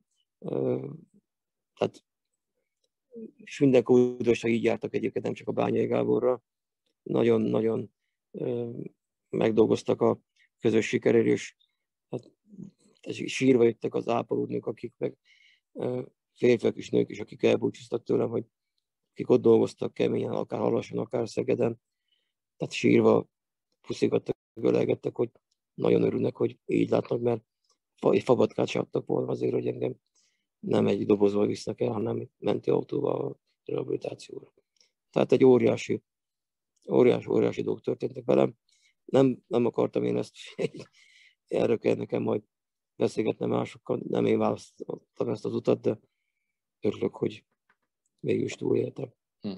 Tehát 1.74 2.04
és 3.36 3.60
minden 3.60 3.84
kódosra 3.84 4.50
így 4.50 4.64
jártak 4.64 4.94
egyébként, 4.94 5.26
nem 5.26 5.34
csak 5.34 5.48
a 5.48 5.52
Bányai 5.52 5.86
Gáborra. 5.86 6.44
Nagyon-nagyon 7.04 7.92
megdolgoztak 9.30 10.02
a 10.02 10.20
közös 10.60 10.88
sikerért, 10.88 11.26
és 11.26 11.56
hát, 12.10 12.32
sírva 13.26 13.64
jöttek 13.64 13.94
az 13.94 14.08
ápolódnők, 14.08 14.66
akik 14.66 14.94
meg 14.98 15.18
férfiak 16.34 16.78
és 16.78 16.90
nők 16.90 17.10
is, 17.10 17.20
akik 17.20 17.44
elbúcsúztak 17.44 18.04
tőlem, 18.04 18.30
hogy 18.30 18.46
akik 19.18 19.30
ott 19.30 19.42
dolgoztak 19.42 19.94
keményen, 19.94 20.32
akár 20.32 20.60
Halason, 20.60 20.98
akár 20.98 21.30
Szegeden, 21.30 21.82
tehát 22.58 22.74
sírva 22.74 23.28
puszigattak, 23.88 24.38
ölelgettek, 24.54 25.16
hogy 25.16 25.32
nagyon 25.74 26.04
örülnek, 26.04 26.36
hogy 26.36 26.60
így 26.66 26.90
látnak, 26.90 27.22
mert 27.22 27.44
egy 28.00 28.24
fabatkát 28.24 28.68
se 28.68 28.80
adtak 28.80 29.06
volna 29.06 29.32
azért, 29.32 29.54
hogy 29.54 29.68
engem 29.68 29.96
nem 30.60 30.88
egy 30.88 31.06
dobozval 31.06 31.46
visznek 31.46 31.82
el, 31.82 31.92
hanem 31.92 32.30
menti 32.38 32.70
autóval 32.70 33.26
a 33.26 33.40
rehabilitációra. 33.66 34.54
Tehát 35.10 35.32
egy 35.32 35.44
óriási, 35.44 36.04
óriási, 36.92 37.30
óriási 37.30 37.62
dolgok 37.62 37.84
történtek 37.84 38.26
velem. 38.26 38.54
Nem, 39.06 39.44
nem 39.48 39.66
akartam 39.66 40.04
én 40.04 40.18
ezt, 40.18 40.36
erről 41.48 41.78
kell 41.78 41.96
nekem 41.96 42.22
majd 42.22 42.44
beszélgetnem 42.96 43.50
másokkal, 43.50 44.00
nem 44.08 44.26
én 44.26 44.38
választottam 44.38 45.30
ezt 45.30 45.46
az 45.46 45.54
utat, 45.54 45.82
de 45.82 46.00
örülök, 46.80 47.16
hogy 47.16 47.46
végül 48.20 48.46
is 48.46 48.56
túléltem. 48.56 49.14
Hm. 49.42 49.52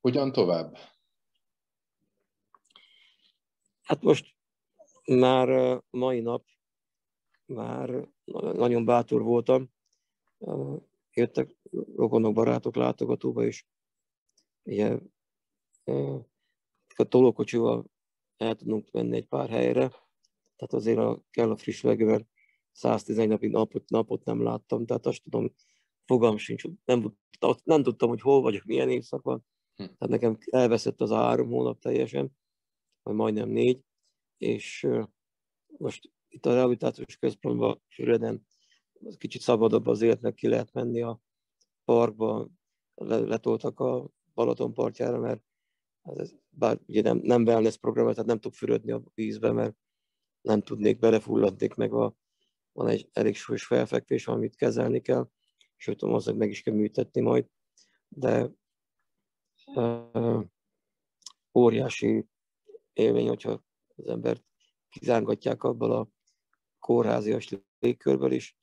Hogyan 0.00 0.32
tovább? 0.32 0.76
Hát 3.82 4.02
most 4.02 4.34
már 5.06 5.82
mai 5.90 6.20
nap 6.20 6.46
már 7.46 8.08
nagyon 8.32 8.84
bátor 8.84 9.22
voltam. 9.22 9.70
Jöttek 11.12 11.56
rokonok, 11.96 12.34
barátok 12.34 12.74
látogatóba, 12.74 13.44
és 13.44 13.64
ugye, 14.62 14.98
a 16.96 17.04
tolókocsival 17.08 17.84
el 18.36 18.54
tudunk 18.54 18.90
menni 18.90 19.16
egy 19.16 19.26
pár 19.26 19.48
helyre, 19.48 19.88
tehát 20.56 20.72
azért 20.72 20.98
a, 20.98 21.22
kell 21.30 21.50
a 21.50 21.56
friss 21.56 21.82
levegő, 21.82 22.04
mert 22.04 22.26
111 22.72 23.28
napig 23.28 23.50
napot, 23.50 23.88
napot 23.90 24.24
nem 24.24 24.42
láttam, 24.42 24.86
tehát 24.86 25.06
azt 25.06 25.22
tudom, 25.22 25.54
fogam 26.06 26.36
sincs, 26.36 26.64
nem, 26.84 27.16
nem 27.64 27.82
tudtam, 27.82 28.08
hogy 28.08 28.20
hol 28.20 28.40
vagyok, 28.40 28.64
milyen 28.64 28.90
évszak 28.90 29.22
van. 29.22 29.44
Hm. 29.74 29.84
Tehát 29.84 30.08
nekem 30.08 30.38
elveszett 30.50 31.00
az 31.00 31.10
a 31.10 31.16
három 31.16 31.48
hónap 31.48 31.80
teljesen, 31.80 32.36
vagy 33.02 33.14
majdnem 33.14 33.48
négy, 33.48 33.80
és 34.38 34.88
most 35.66 36.10
itt 36.28 36.46
a 36.46 36.54
rehabilitációs 36.54 37.16
központban 37.16 37.82
Füreden 37.88 38.46
kicsit 39.18 39.40
szabadabb 39.40 39.86
az 39.86 40.02
életnek 40.02 40.34
ki 40.34 40.48
lehet 40.48 40.72
menni 40.72 41.02
a 41.02 41.20
parkba, 41.84 42.48
letoltak 43.04 43.80
a 43.80 44.10
Balaton 44.34 44.74
partjára, 44.74 45.18
mert 45.18 45.42
ez, 46.02 46.34
bár 46.48 46.80
ugye 46.86 47.02
nem, 47.02 47.20
nem 47.22 47.42
wellness 47.42 47.76
program, 47.76 48.10
tehát 48.10 48.26
nem 48.26 48.38
tudok 48.38 48.56
fürödni 48.56 48.92
a 48.92 49.02
vízbe, 49.14 49.52
mert 49.52 49.76
nem 50.40 50.62
tudnék, 50.62 50.98
belefulladnék 50.98 51.74
meg 51.74 51.92
a, 51.92 52.16
van 52.72 52.88
egy 52.88 53.08
elég 53.12 53.36
súlyos 53.36 53.64
felfekvés, 53.66 54.26
amit 54.26 54.56
kezelni 54.56 55.00
kell, 55.00 55.28
sőt, 55.76 56.02
azok 56.02 56.36
meg 56.36 56.50
is 56.50 56.62
kell 56.62 56.74
műtetni 56.74 57.20
majd, 57.20 57.46
de 58.08 58.50
óriási 61.54 62.26
élmény, 62.92 63.28
hogyha 63.28 63.64
az 63.96 64.06
embert 64.06 64.44
kizángatják 64.88 65.62
abból 65.62 65.92
a 65.92 66.08
kórházias 66.78 67.48
légkörből 67.78 68.32
is. 68.32 68.56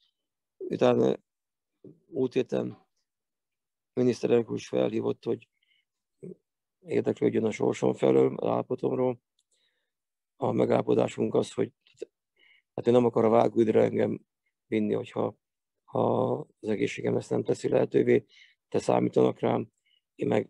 Utána 0.57 1.17
múlt 2.07 2.33
héten 2.33 2.87
miniszterelnök 3.93 4.49
is 4.53 4.67
felhívott, 4.67 5.23
hogy 5.23 5.49
érdeklődjön 6.79 7.45
a 7.45 7.51
sorsom 7.51 7.93
felől, 7.93 8.35
a 8.35 8.51
állapotomról. 8.51 9.21
A 10.35 10.51
megállapodásunk 10.51 11.33
az, 11.33 11.53
hogy 11.53 11.73
hát 12.73 12.87
ő 12.87 12.91
nem 12.91 13.05
akar 13.05 13.25
a 13.25 13.29
vágóidra 13.29 13.81
engem 13.81 14.25
vinni, 14.67 14.93
hogyha 14.93 15.35
ha 15.91 16.31
az 16.59 16.69
egészségem 16.69 17.15
ezt 17.15 17.29
nem 17.29 17.43
teszi 17.43 17.69
lehetővé, 17.69 18.25
te 18.69 18.79
számítanak 18.79 19.39
rám, 19.39 19.71
én 20.15 20.27
meg 20.27 20.49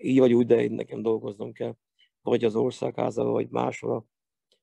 így 0.00 0.18
vagy 0.18 0.32
úgy, 0.32 0.46
de 0.46 0.62
én 0.62 0.72
nekem 0.72 1.02
dolgoznom 1.02 1.52
kell, 1.52 1.76
vagy 2.22 2.44
az 2.44 2.56
országházával, 2.56 3.32
vagy 3.32 3.48
máshol 3.48 3.96
a 3.96 4.04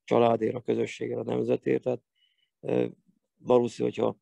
családért, 0.04 0.56
a 0.56 0.62
közösségért, 0.62 1.20
a 1.20 1.24
nemzetért. 1.24 1.84
Tehát 1.84 2.02
valószínű, 3.38 3.90
hogyha 3.90 4.06
a 4.06 4.18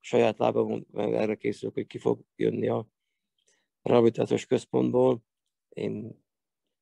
saját 0.00 0.38
lábamon 0.38 0.86
erre 0.92 1.34
készülök, 1.34 1.74
hogy 1.74 1.86
ki 1.86 1.98
fog 1.98 2.20
jönni 2.36 2.68
a 2.68 2.88
rehabilitációs 3.82 4.46
központból, 4.46 5.22
én 5.68 6.22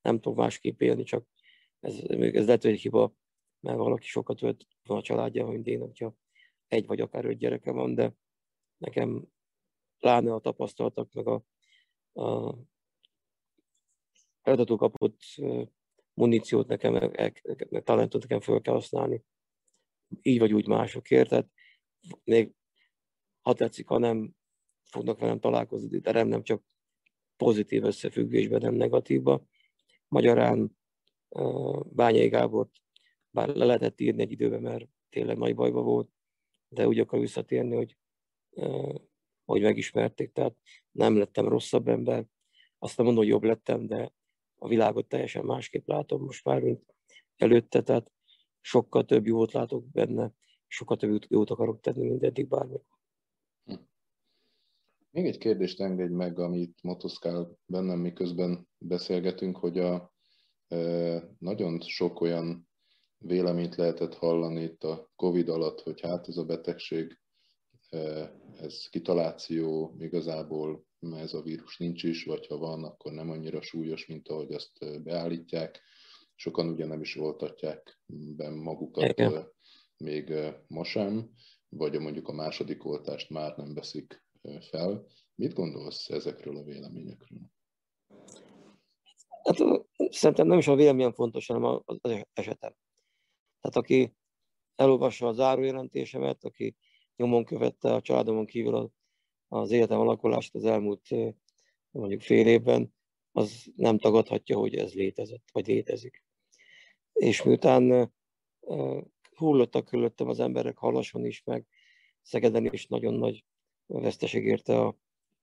nem 0.03 0.21
tudok 0.21 0.39
másképp 0.39 0.81
élni, 0.81 1.03
csak 1.03 1.27
ez, 1.81 1.99
ez 2.09 2.47
lehet, 2.47 2.63
hogy 2.63 2.81
hiba, 2.81 3.15
mert 3.61 3.77
valaki 3.77 4.07
sokat 4.07 4.43
ölt 4.43 4.67
van 4.83 4.99
a 4.99 5.03
családja, 5.03 5.47
mint 5.47 5.67
én, 5.67 5.81
hogyha 5.81 6.17
egy 6.69 6.87
vagy 6.87 7.01
akár 7.01 7.25
öt 7.25 7.39
gyereke 7.39 7.71
van, 7.71 7.95
de 7.95 8.15
nekem 8.77 9.27
pláne 9.99 10.33
a 10.35 10.41
tapasztalatok, 10.41 11.13
meg 11.13 11.27
a, 11.27 11.45
a 12.23 12.57
feladatok 14.43 14.79
kapott 14.79 15.21
muníciót 16.15 16.69
nekem, 16.69 16.93
meg, 16.93 17.43
meg 17.71 17.83
talentot 17.85 18.23
nekem 18.23 18.41
fel 18.41 18.61
kell 18.61 18.75
használni. 18.75 19.25
Így 20.23 20.39
vagy 20.39 20.53
úgy 20.53 20.67
másokért. 20.67 21.29
Tehát 21.29 21.49
még 22.25 22.53
ha 23.41 23.55
tetszik, 23.55 23.87
ha 23.87 23.99
nem 23.99 24.35
fognak 24.85 25.19
velem 25.19 25.41
találkozni, 25.41 25.99
de 25.99 26.23
nem 26.23 26.43
csak 26.43 26.63
pozitív 27.37 27.85
összefüggésben, 27.85 28.61
nem 28.61 28.75
negatívba. 28.75 29.45
Magyarán 30.09 30.79
Bányai 31.85 32.29
Gábort 32.29 32.71
bár 33.31 33.49
le 33.49 33.65
lehetett 33.65 34.01
írni 34.01 34.23
egy 34.23 34.31
időben, 34.31 34.61
mert 34.61 34.89
tényleg 35.09 35.37
nagy 35.37 35.55
bajba 35.55 35.83
volt, 35.83 36.11
de 36.69 36.87
úgy 36.87 36.99
akar 36.99 37.21
visszatérni, 37.21 37.77
hogy, 37.77 37.97
hogy 39.45 39.61
megismerték, 39.61 40.33
tehát 40.33 40.57
nem 40.91 41.17
lettem 41.17 41.49
rosszabb 41.49 41.89
ember. 41.89 42.27
Azt 42.79 42.97
nem 42.97 43.07
mondom, 43.07 43.25
hogy 43.25 43.33
jobb 43.33 43.45
lettem, 43.45 43.87
de 43.87 44.13
a 44.59 44.69
világot 44.69 45.09
teljesen 45.09 45.45
másképp 45.45 45.87
látom 45.87 46.23
most 46.23 46.45
már, 46.45 46.61
mint 46.61 46.95
előtte, 47.37 47.83
tehát 47.83 48.11
sokkal 48.61 49.05
több 49.05 49.27
jót 49.27 49.53
látok 49.53 49.89
benne, 49.91 50.33
sokkal 50.67 50.97
több 50.97 51.25
jót 51.29 51.51
akarok 51.51 51.81
tenni, 51.81 52.09
mint 52.09 52.23
eddig 52.23 52.49
bármikor. 52.49 52.99
Hm. 53.65 53.75
Még 55.11 55.27
egy 55.27 55.39
kérdést 55.39 55.81
engedj 55.81 56.13
meg, 56.13 56.39
amit 56.39 56.83
motoszkál 56.83 57.59
bennem, 57.67 57.99
miközben 57.99 58.69
beszélgetünk, 58.79 59.57
hogy 59.57 59.79
a, 59.79 60.13
e, 60.69 60.79
nagyon 61.39 61.81
sok 61.81 62.21
olyan 62.21 62.68
véleményt 63.19 63.75
lehetett 63.75 64.15
hallani 64.15 64.63
itt 64.63 64.85
a 64.85 65.11
Covid 65.17 65.49
alatt, 65.49 65.81
hogy 65.81 66.01
hát 66.01 66.29
ez 66.29 66.37
a 66.37 66.45
betegség, 66.45 67.19
e, 67.91 68.33
ez 68.57 68.89
kitaláció, 68.89 69.97
igazából 69.99 70.87
ez 71.01 71.35
a 71.35 71.43
vírus 71.43 71.77
nincs 71.77 72.03
is, 72.03 72.25
vagy 72.25 72.47
ha 72.47 72.57
van, 72.57 72.85
akkor 72.85 73.13
nem 73.13 73.31
annyira 73.31 73.63
súlyos, 73.63 74.07
mint 74.07 74.29
ahogy 74.29 74.53
azt 74.53 75.03
beállítják. 75.03 75.81
Sokan 76.35 76.69
ugye 76.69 76.87
nem 76.87 77.01
is 77.01 77.15
voltatják 77.15 78.01
be 78.07 78.51
magukat 78.51 79.19
Igen. 79.19 79.53
még 79.97 80.35
ma 80.67 80.85
sem, 80.85 81.31
vagy 81.69 81.99
mondjuk 81.99 82.29
a 82.29 82.33
második 82.33 82.85
oltást 82.85 83.31
már 83.31 83.57
nem 83.57 83.75
veszik 83.75 84.25
fel. 84.61 85.07
Mit 85.35 85.55
gondolsz 85.55 86.09
ezekről 86.09 86.57
a 86.57 86.63
véleményekről? 86.63 87.41
Hát 89.43 89.57
szerintem 90.11 90.47
nem 90.47 90.59
is 90.59 90.69
a 90.69 90.75
véleményem 90.75 91.13
fontos, 91.13 91.47
hanem 91.47 91.83
az 91.85 92.25
esetem. 92.33 92.75
Tehát 93.61 93.77
aki 93.77 94.15
elolvassa 94.75 95.27
a 95.27 95.33
zárójelentésemet, 95.33 96.45
aki 96.45 96.77
nyomon 97.17 97.45
követte 97.45 97.95
a 97.95 98.01
családomon 98.01 98.47
kívül 98.47 98.93
az 99.49 99.71
életem 99.71 100.01
alakulását 100.01 100.55
az 100.55 100.65
elmúlt 100.65 101.09
mondjuk 101.91 102.21
fél 102.21 102.47
évben, 102.47 102.95
az 103.33 103.73
nem 103.77 103.99
tagadhatja, 103.99 104.57
hogy 104.57 104.75
ez 104.75 104.93
létezett, 104.93 105.45
vagy 105.53 105.67
létezik. 105.67 106.25
És 107.13 107.43
miután 107.43 108.13
hullottak 109.37 109.85
körülöttem 109.85 110.29
az 110.29 110.41
emberek 110.41 110.79
Halason 110.79 111.25
is, 111.25 111.43
meg 111.45 111.67
Szegeden 112.23 112.73
is 112.73 112.87
nagyon 112.87 113.15
nagy 113.15 113.45
veszteség 113.87 114.45
érte 114.45 114.81
a 114.81 114.97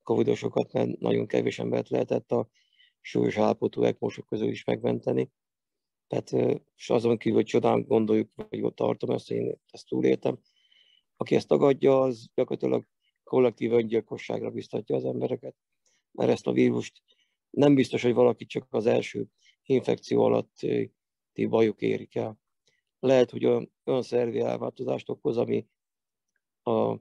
covidosokat, 0.04 0.72
mert 0.72 1.00
nagyon 1.00 1.28
kevés 1.28 1.60
embert 1.60 1.90
lehetett 1.90 2.32
a 2.32 2.50
súlyos 3.02 3.38
állapotú 3.38 3.84
ekmosok 3.84 4.26
közül 4.26 4.48
is 4.48 4.64
megmenteni. 4.64 5.32
Tehát, 6.08 6.60
és 6.76 6.90
azon 6.90 7.18
kívül, 7.18 7.38
hogy 7.38 7.46
csodán 7.46 7.82
gondoljuk, 7.82 8.30
vagy 8.36 8.62
ott 8.62 8.76
tartom 8.76 9.10
ezt, 9.10 9.32
én 9.32 9.56
ezt 9.72 9.88
túléltem. 9.88 10.40
Aki 11.16 11.36
ezt 11.36 11.48
tagadja, 11.48 12.02
az 12.02 12.30
gyakorlatilag 12.34 12.86
kollektív 13.24 13.72
öngyilkosságra 13.72 14.50
biztatja 14.50 14.96
az 14.96 15.06
embereket, 15.06 15.56
mert 16.12 16.32
ezt 16.32 16.48
a 16.48 16.52
vírust 16.52 17.04
nem 17.50 17.76
biztos, 17.76 18.02
hogy 18.02 18.14
valaki 18.14 18.46
csak 18.46 18.68
az 18.70 18.86
első 18.86 19.26
infekció 19.64 20.24
alatti 20.24 20.92
bajok 21.50 21.82
érik 21.82 22.16
el. 22.16 22.40
Lehet, 23.00 23.32
hogy 23.32 23.46
olyan, 23.46 23.74
olyan 23.84 24.02
szervi 24.02 24.40
elváltozást 24.40 25.10
okoz, 25.10 25.38
ami 25.38 25.68
a 26.64 26.98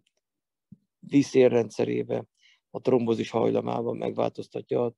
vízérrendszerébe, 0.99 2.29
a 2.71 2.81
trombozis 2.81 3.31
hajlamában 3.31 3.97
megváltoztatja 3.97 4.85
a, 4.85 4.95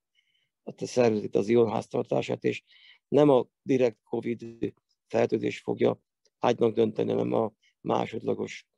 a 0.62 0.86
szervezet 0.86 1.34
az 1.34 1.48
ionháztartását, 1.48 2.44
és 2.44 2.62
nem 3.08 3.28
a 3.28 3.46
direkt 3.62 4.02
COVID 4.04 4.74
fertőzés 5.06 5.60
fogja 5.60 6.00
ágynak 6.38 6.74
dönteni, 6.74 7.10
hanem 7.10 7.32
a 7.32 7.52
másodlagos 7.80 8.68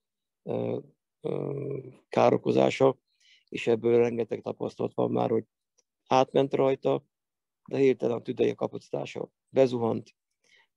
károkozása, 2.08 2.98
és 3.48 3.66
ebből 3.66 3.98
rengeteg 3.98 4.40
tapasztalat 4.40 4.94
van 4.94 5.10
már, 5.10 5.30
hogy 5.30 5.44
átment 6.06 6.54
rajta, 6.54 7.04
de 7.68 7.76
hirtelen 7.76 8.16
a 8.16 8.22
tüdeje 8.22 8.54
kapacitása 8.54 9.30
bezuhant, 9.48 10.14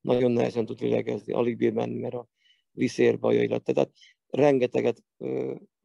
nagyon 0.00 0.30
nehezen 0.30 0.66
tud 0.66 0.80
lélegezni, 0.80 1.32
alig 1.32 1.56
bír 1.56 1.72
menni, 1.72 1.98
mert 1.98 2.14
a 2.14 2.28
viszér 2.70 3.18
bajai 3.18 3.48
lett. 3.48 3.64
Tehát 3.64 3.92
rengeteget 4.26 5.04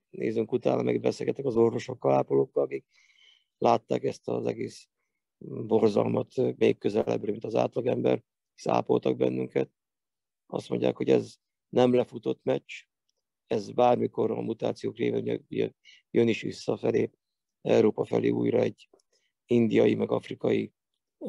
nézünk 0.09 0.51
utána, 0.51 0.81
meg 0.81 0.99
beszélgetek 0.99 1.45
az 1.45 1.55
orvosokkal, 1.55 2.13
ápolókkal, 2.13 2.63
akik 2.63 2.85
látták 3.57 4.03
ezt 4.03 4.27
az 4.27 4.45
egész 4.45 4.89
borzalmat 5.39 6.57
még 6.57 6.77
közelebbről, 6.77 7.31
mint 7.31 7.43
az 7.43 7.55
átlagember, 7.55 8.23
hisz 8.53 8.67
ápoltak 8.67 9.17
bennünket. 9.17 9.71
Azt 10.45 10.69
mondják, 10.69 10.95
hogy 10.95 11.09
ez 11.09 11.35
nem 11.69 11.93
lefutott 11.93 12.43
meccs, 12.43 12.73
ez 13.47 13.71
bármikor 13.71 14.31
a 14.31 14.41
mutációk 14.41 14.97
révén 14.97 15.45
jön 16.09 16.27
is 16.27 16.41
visszafelé, 16.41 17.11
Európa 17.61 18.05
felé 18.05 18.29
újra 18.29 18.59
egy 18.59 18.89
indiai, 19.45 19.95
meg 19.95 20.11
afrikai 20.11 20.73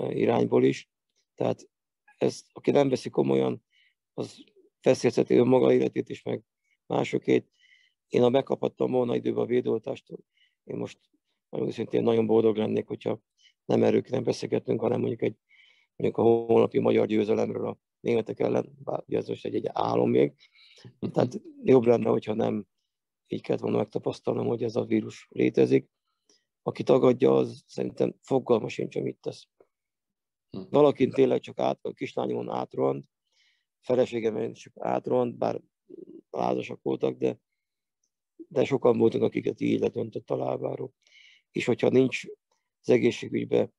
irányból 0.09 0.65
is. 0.65 0.91
Tehát 1.35 1.71
ezt, 2.19 2.47
aki 2.53 2.71
nem 2.71 2.89
veszi 2.89 3.11
komolyan, 3.11 3.65
az 4.15 4.45
feszélyezheti 4.81 5.35
önmaga 5.35 5.73
életét 5.73 6.09
is, 6.09 6.23
meg 6.23 6.43
másokét. 6.87 7.51
Én 8.09 8.23
ha 8.23 8.29
megkaphattam 8.29 8.91
volna 8.91 9.17
időben 9.17 9.43
a 9.43 9.47
védőoltást, 9.47 10.09
én 10.65 10.77
most 10.77 10.99
nagyon 11.49 11.71
szintén 11.71 12.03
nagyon 12.03 12.27
boldog 12.27 12.57
lennék, 12.57 12.87
hogyha 12.87 13.21
nem 13.69 13.83
erről 13.83 14.03
kéne 14.03 14.21
beszélgetnünk, 14.21 14.81
hanem 14.81 14.99
mondjuk 15.01 15.23
egy 15.23 15.37
mondjuk 15.97 16.19
a 16.19 16.23
holnapi 16.23 16.79
magyar 16.79 17.07
győzelemről 17.07 17.67
a 17.67 17.79
németek 18.01 18.41
ellen, 18.41 18.79
bár 18.85 19.03
ugye 19.07 19.19
ez 19.19 19.29
most 19.29 19.45
egy, 19.45 19.55
egy 19.55 19.69
álom 19.73 20.11
még. 20.11 20.33
Tehát 21.13 21.41
jobb 21.63 21.85
lenne, 21.85 22.09
hogyha 22.09 22.35
nem 22.35 22.67
így 23.27 23.43
kellett 23.43 23.63
volna 23.63 23.77
megtapasztalnom, 23.77 24.47
hogy 24.47 24.63
ez 24.63 24.77
a 24.77 24.85
vírus 24.85 25.27
létezik. 25.31 25.89
Aki 26.63 26.83
tagadja, 26.83 27.35
az 27.35 27.63
szerintem 27.67 28.15
fogalma 28.21 28.69
sincs, 28.69 28.99
mit 28.99 29.19
tesz. 29.21 29.49
Hm. 30.51 30.63
Valakin 30.71 31.11
tényleg 31.11 31.41
csak 31.41 31.59
át, 31.59 31.79
a 31.83 31.93
kislányomon 31.93 32.49
átrond, 32.49 33.05
feleségem 33.81 34.53
csak 34.53 34.73
átrond, 34.77 35.35
bár 35.35 35.61
lázasak 36.31 36.83
voltak, 36.83 37.19
de, 37.19 37.41
de 38.49 38.65
sokan 38.65 38.99
voltak, 38.99 39.23
akiket 39.23 39.61
így 39.61 39.81
letöntött 39.81 40.31
a 40.31 40.37
lábáról. 40.37 40.93
És 41.51 41.65
hogyha 41.65 41.89
nincs 41.89 42.23
egészségügybe 42.91 43.73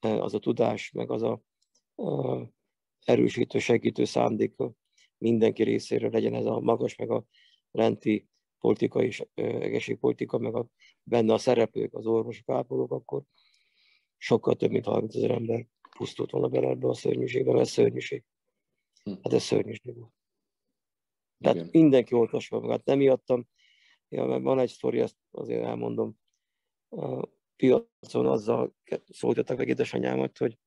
e, 0.00 0.22
az 0.22 0.34
a 0.34 0.38
tudás, 0.38 0.90
meg 0.90 1.10
az 1.10 1.22
a, 1.22 1.42
a 2.02 2.42
erősítő, 3.04 3.58
segítő 3.58 4.04
szándék 4.04 4.54
mindenki 5.18 5.62
részéről 5.62 6.10
legyen 6.10 6.34
ez 6.34 6.44
a 6.44 6.60
magas, 6.60 6.96
meg 6.96 7.10
a 7.10 7.24
lenti 7.70 8.28
politika 8.58 9.02
és 9.02 9.24
egészségpolitika, 9.34 10.38
meg 10.38 10.54
a, 10.54 10.66
benne 11.02 11.32
a 11.32 11.38
szereplők, 11.38 11.94
az 11.94 12.06
orvosok, 12.06 12.48
ápolók, 12.48 12.92
akkor 12.92 13.22
sokkal 14.16 14.54
több, 14.54 14.70
mint 14.70 14.84
30 14.84 15.14
ezer 15.14 15.30
ember 15.30 15.66
pusztult 15.96 16.30
volna 16.30 16.48
bele 16.48 16.68
ebbe 16.68 16.88
a 16.88 16.94
szörnyűségbe, 16.94 17.50
mert 17.50 17.64
ez 17.64 17.70
szörnyűség. 17.70 18.24
Hm. 19.04 19.12
Hát 19.22 19.32
ez 19.32 19.42
szörnyűség 19.42 19.94
volt. 19.96 20.12
Tehát 21.38 21.56
Igen. 21.56 21.68
mindenki 21.72 22.14
oltassa 22.14 22.60
magát. 22.60 22.84
Nem 22.84 22.98
miattam, 22.98 23.48
ja, 24.08 24.24
mert 24.24 24.42
van 24.42 24.58
egy 24.58 24.68
sztori, 24.68 25.00
ezt 25.00 25.16
azért 25.30 25.64
elmondom 25.64 26.16
piacon 27.56 28.26
azzal 28.26 28.74
szólítottak 29.08 29.56
meg 29.56 29.68
édesanyámat, 29.68 30.38
hogy 30.38 30.58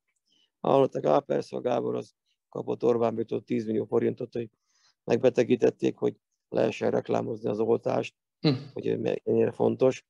hallottak, 0.59 1.05
á, 1.05 1.19
persze 1.19 1.55
a 1.55 1.61
Gábor 1.61 1.95
az 1.95 2.13
kapott 2.49 2.83
Orbán 2.83 3.15
Viktor 3.15 3.41
10 3.41 3.65
millió 3.65 3.85
forintot, 3.85 4.33
hogy 4.33 4.49
megbetegítették, 5.03 5.97
hogy 5.97 6.15
lehessen 6.49 6.91
reklámozni 6.91 7.49
az 7.49 7.59
oltást, 7.59 8.15
hm. 8.39 8.53
hogy 8.73 8.87
ennyire 9.23 9.51
fontos. 9.51 10.05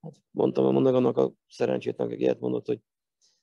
Hát 0.00 0.14
mondtam, 0.30 0.72
mondom 0.72 0.94
annak 0.94 1.16
a 1.16 1.32
szerencsétnek, 1.48 2.06
aki 2.06 2.20
ilyet 2.20 2.40
mondott, 2.40 2.66
hogy 2.66 2.80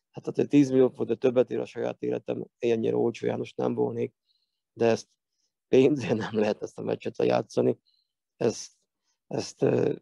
hát 0.10 0.26
hát 0.26 0.48
10 0.50 0.70
millió 0.70 0.89
forint 0.89 1.20
többet 1.20 1.52
ér 1.52 1.60
a 1.60 1.65
saját 1.65 2.02
életem, 2.02 2.46
ennyire 2.58 2.96
olcsó 2.96 3.28
János 3.28 3.54
nem 3.54 3.74
volnék, 3.74 4.13
de 4.74 4.86
ezt 4.86 5.08
pénzért 5.67 6.17
nem 6.17 6.39
lehet 6.39 6.62
ezt 6.62 6.78
a 6.78 6.82
meccset 6.82 7.17
játszani. 7.17 7.80
Ezt, 8.38 8.72
ezt 9.28 9.62
a 9.62 10.02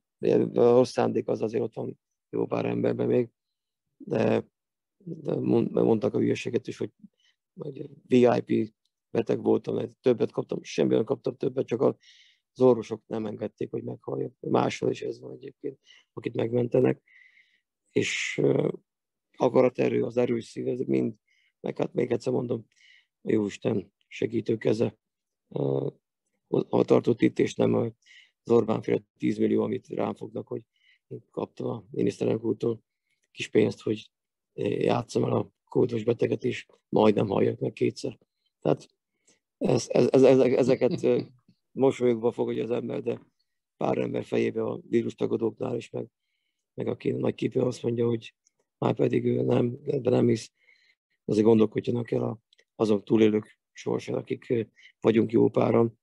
rossz 0.53 0.91
szándék 0.91 1.27
az 1.27 1.41
azért 1.41 1.63
ott 1.63 1.73
van 1.73 1.99
jó 2.29 2.45
pár 2.45 2.65
emberben 2.65 3.07
még, 3.07 3.29
de, 3.97 4.47
de 4.97 5.35
mondtak 5.35 6.13
a 6.13 6.19
hülyeséget 6.19 6.67
is, 6.67 6.77
hogy, 6.77 6.91
hogy 7.53 7.89
VIP 8.07 8.73
beteg 9.11 9.41
voltam, 9.41 9.75
mert 9.75 9.97
többet 10.01 10.31
kaptam, 10.31 10.63
semmi 10.63 10.93
nem 10.93 11.03
kaptam 11.03 11.35
többet, 11.35 11.67
csak 11.67 11.81
az 11.81 11.95
orvosok 12.61 13.03
nem 13.07 13.25
engedték, 13.25 13.69
hogy 13.69 13.83
meghalljak. 13.83 14.33
Máshol 14.39 14.89
is 14.89 15.01
ez 15.01 15.19
van 15.19 15.31
egyébként, 15.31 15.79
akit 16.13 16.35
megmentenek. 16.35 17.01
És 17.91 18.41
akaraterő, 19.37 20.03
az 20.03 20.17
erős 20.17 20.45
szív, 20.45 20.67
ez 20.67 20.79
mind, 20.79 21.15
meg 21.59 21.77
hát 21.77 21.93
még 21.93 22.11
egyszer 22.11 22.33
mondom, 22.33 22.65
a 23.21 23.31
Jóisten 23.31 23.93
segítő 24.07 24.57
keze 24.57 24.97
a 26.69 26.83
tartott 26.83 27.21
itt, 27.21 27.39
és 27.39 27.55
nem 27.55 27.73
az 27.73 27.91
Orbán 28.51 28.81
féle 28.81 29.01
10 29.17 29.37
millió, 29.37 29.63
amit 29.63 29.87
rám 29.87 30.15
fognak, 30.15 30.47
hogy 30.47 30.65
kaptam 31.31 31.67
a 31.67 31.83
miniszterelnök 31.91 32.43
úrtól 32.43 32.83
kis 33.31 33.47
pénzt, 33.47 33.81
hogy 33.81 34.11
játszom 34.53 35.23
el 35.23 35.31
a 35.31 35.51
kódos 35.63 36.03
beteget 36.03 36.43
is, 36.43 36.67
majdnem 36.89 37.27
halljak 37.27 37.59
meg 37.59 37.73
kétszer. 37.73 38.17
Tehát 38.61 38.89
ez, 39.57 39.87
ez, 39.89 40.23
ez, 40.23 40.39
ezeket 40.39 41.05
mosolyogva 41.71 42.31
fogadja 42.31 42.63
az 42.63 42.71
ember, 42.71 43.01
de 43.01 43.21
pár 43.77 43.97
ember 43.97 44.23
fejébe 44.23 44.63
a 44.63 44.79
vírus 44.89 45.15
tagadóknál 45.15 45.75
is, 45.75 45.89
meg, 45.89 46.07
meg 46.73 46.87
aki 46.87 47.11
nagy 47.11 47.35
képű 47.35 47.59
azt 47.59 47.83
mondja, 47.83 48.05
hogy 48.05 48.35
már 48.77 48.95
pedig 48.95 49.25
ő 49.25 49.41
nem, 49.41 49.79
ebben 49.85 50.13
nem 50.13 50.27
hisz, 50.27 50.51
azért 51.25 51.45
gondolkodjanak 51.45 52.11
el 52.11 52.23
a, 52.23 52.39
azon 52.75 53.03
túlélők 53.03 53.59
sorsán, 53.71 54.15
akik 54.15 54.67
vagyunk 54.99 55.31
jó 55.31 55.49
páran, 55.49 55.99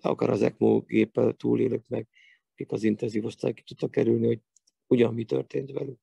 akár 0.00 0.30
az 0.30 0.42
ECMO 0.42 0.80
géppel 0.80 1.32
túlélők, 1.32 1.88
meg 1.88 2.08
akik 2.56 2.72
az 2.72 2.82
intenzív 2.82 3.24
osztályok 3.24 3.58
tudtak 3.58 3.90
kerülni, 3.90 4.26
hogy 4.26 4.40
ugyan 4.86 5.14
mi 5.14 5.24
történt 5.24 5.72
velük, 5.72 6.00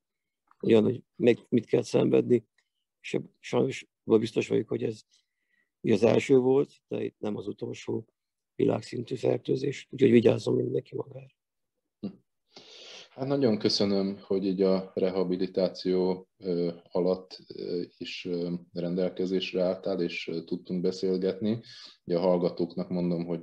ugyan, 0.62 0.84
hogy 0.84 1.04
meg 1.16 1.40
mit 1.50 1.66
kell 1.66 1.82
szenvedni, 1.82 2.48
és 3.02 3.20
sajnos 3.40 3.88
biztos 4.04 4.48
vagyok, 4.48 4.68
hogy 4.68 4.84
ez 4.84 5.02
az 5.82 6.04
első 6.04 6.38
volt, 6.38 6.82
de 6.88 7.04
itt 7.04 7.20
nem 7.20 7.36
az 7.36 7.48
utolsó 7.48 8.06
világszintű 8.56 9.16
fertőzés, 9.16 9.88
úgyhogy 9.90 10.12
vigyázzon 10.12 10.56
mindenki 10.56 10.96
magára. 10.96 11.36
Hát 13.16 13.28
nagyon 13.28 13.58
köszönöm, 13.58 14.18
hogy 14.22 14.46
így 14.46 14.62
a 14.62 14.92
rehabilitáció 14.94 16.28
alatt 16.92 17.38
is 17.98 18.28
rendelkezésre 18.72 19.62
álltál, 19.64 20.02
és 20.02 20.32
tudtunk 20.46 20.82
beszélgetni. 20.82 21.62
Ugye 22.06 22.18
a 22.18 22.22
hallgatóknak 22.22 22.90
mondom, 22.90 23.26
hogy 23.26 23.42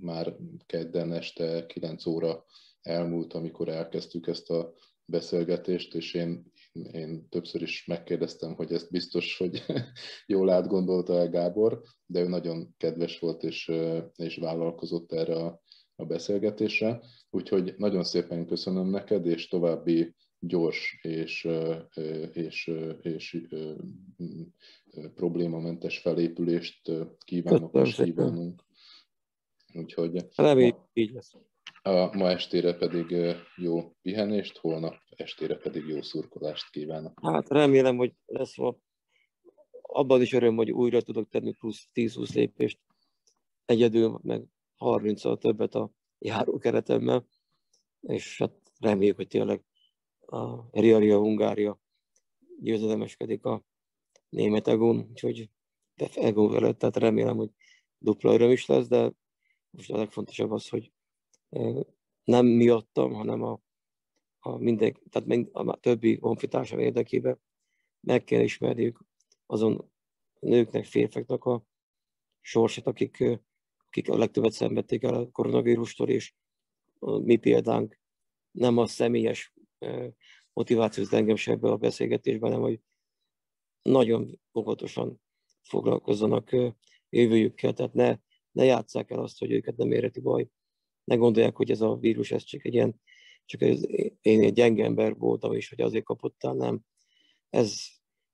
már 0.00 0.36
kedden 0.66 1.12
este 1.12 1.66
9 1.66 2.06
óra 2.06 2.44
elmúlt, 2.82 3.32
amikor 3.32 3.68
elkezdtük 3.68 4.26
ezt 4.26 4.50
a 4.50 4.74
beszélgetést, 5.04 5.94
és 5.94 6.14
én 6.14 6.52
én 6.92 7.28
többször 7.28 7.62
is 7.62 7.86
megkérdeztem, 7.86 8.54
hogy 8.54 8.72
ezt 8.72 8.90
biztos, 8.90 9.38
hogy 9.38 9.64
jól 10.26 10.50
átgondolta 10.50 11.18
el 11.18 11.28
Gábor, 11.28 11.82
de 12.06 12.20
ő 12.20 12.28
nagyon 12.28 12.74
kedves 12.76 13.18
volt 13.18 13.42
és, 13.42 13.72
és 14.16 14.36
vállalkozott 14.36 15.12
erre 15.12 15.34
a, 15.34 15.61
a 16.02 16.06
beszélgetésre. 16.06 17.00
Úgyhogy 17.30 17.74
nagyon 17.76 18.04
szépen 18.04 18.46
köszönöm 18.46 18.86
neked, 18.86 19.26
és 19.26 19.48
további 19.48 20.14
gyors 20.38 20.98
és, 21.02 21.48
és, 22.32 22.70
és, 23.02 23.46
és 24.92 25.10
problémamentes 25.14 25.98
felépülést 25.98 26.90
kívánok 27.24 27.86
és 27.86 27.94
kívánunk. 27.94 28.64
Úgyhogy 29.74 30.26
Reméljük, 30.36 30.76
így 30.92 31.10
lesz. 31.12 31.32
A 31.82 32.16
ma 32.16 32.30
estére 32.30 32.74
pedig 32.74 33.16
jó 33.56 33.96
pihenést, 34.02 34.58
holnap 34.58 34.94
estére 35.16 35.56
pedig 35.56 35.86
jó 35.86 36.02
szurkolást 36.02 36.70
kívánok. 36.70 37.18
Hát 37.22 37.48
remélem, 37.48 37.96
hogy 37.96 38.12
lesz 38.26 38.56
ma 38.56 38.76
abban 39.82 40.20
is 40.20 40.32
öröm, 40.32 40.56
hogy 40.56 40.70
újra 40.70 41.00
tudok 41.00 41.28
tenni 41.28 41.52
plusz 41.52 41.88
10-20 41.94 42.34
lépést 42.34 42.78
egyedül, 43.64 44.20
meg 44.22 44.44
30-al 44.82 45.38
többet 45.38 45.74
a 45.74 45.90
járókeretemmel, 46.18 47.26
és 48.00 48.38
hát 48.38 48.52
reméljük, 48.78 49.16
hogy 49.16 49.28
tényleg 49.28 49.64
a 50.20 50.70
Riaria 50.80 51.18
Hungária 51.18 51.80
győzelemeskedik 52.60 53.44
a 53.44 53.64
német 54.28 54.68
egón, 54.68 55.06
úgyhogy 55.10 55.50
egó 56.14 56.54
előtt, 56.54 56.78
tehát 56.78 56.96
remélem, 56.96 57.36
hogy 57.36 57.50
dupla 57.98 58.32
öröm 58.32 58.50
is 58.50 58.66
lesz, 58.66 58.88
de 58.88 59.12
most 59.70 59.90
a 59.90 59.96
legfontosabb 59.96 60.50
az, 60.50 60.68
hogy 60.68 60.92
nem 62.24 62.46
miattam, 62.46 63.12
hanem 63.12 63.42
a, 63.42 63.60
a 64.38 64.56
minden, 64.56 64.96
tehát 65.10 65.48
a 65.52 65.76
többi 65.76 66.18
honfitársam 66.20 66.78
érdekében 66.78 67.40
meg 68.00 68.24
kell 68.24 68.40
ismerniük 68.40 69.04
azon 69.46 69.90
nőknek, 70.40 70.84
férfeknek 70.84 71.44
a 71.44 71.64
sorsát, 72.40 72.86
akik, 72.86 73.24
akik 73.92 74.08
a 74.08 74.18
legtöbbet 74.18 74.52
szenvedték 74.52 75.02
el 75.02 75.14
a 75.14 75.30
koronavírustól, 75.30 76.08
és 76.08 76.34
a 76.98 77.18
mi 77.18 77.36
példánk 77.36 77.98
nem 78.50 78.78
a 78.78 78.86
személyes 78.86 79.54
motivációt 80.52 81.12
engem 81.12 81.36
se 81.36 81.52
a 81.52 81.76
beszélgetésben, 81.76 82.50
hanem 82.50 82.64
hogy 82.64 82.80
nagyon 83.82 84.40
óvatosan 84.58 85.20
foglalkozzanak 85.62 86.56
jövőjükkel, 87.08 87.72
tehát 87.72 87.92
ne, 87.92 88.16
ne 88.50 88.64
játsszák 88.64 89.10
el 89.10 89.18
azt, 89.18 89.38
hogy 89.38 89.52
őket 89.52 89.76
nem 89.76 89.92
éreti 89.92 90.20
baj, 90.20 90.48
ne 91.04 91.14
gondolják, 91.14 91.56
hogy 91.56 91.70
ez 91.70 91.80
a 91.80 91.96
vírus, 91.96 92.30
ez 92.30 92.42
csak 92.42 92.64
egy 92.64 92.74
ilyen, 92.74 93.00
csak 93.44 93.62
ez, 93.62 93.80
én 94.20 94.42
egy 94.42 94.52
gyenge 94.52 94.84
ember 94.84 95.16
voltam, 95.16 95.52
és 95.52 95.68
hogy 95.68 95.80
azért 95.80 96.04
kapottál, 96.04 96.54
nem. 96.54 96.80
Ez, 97.50 97.86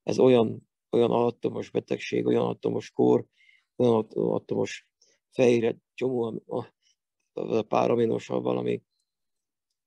ez 0.03 0.19
olyan, 0.19 0.69
olyan 0.91 1.11
alattomos 1.11 1.71
betegség, 1.71 2.27
olyan 2.27 2.43
alattomos 2.43 2.91
kór, 2.91 3.27
olyan 3.77 4.07
alattomos 4.15 4.89
fejre 5.31 5.77
csomó 5.95 6.43
a, 6.47 6.75
a 7.33 7.63
páraminosabb 7.63 8.43
valami 8.43 8.83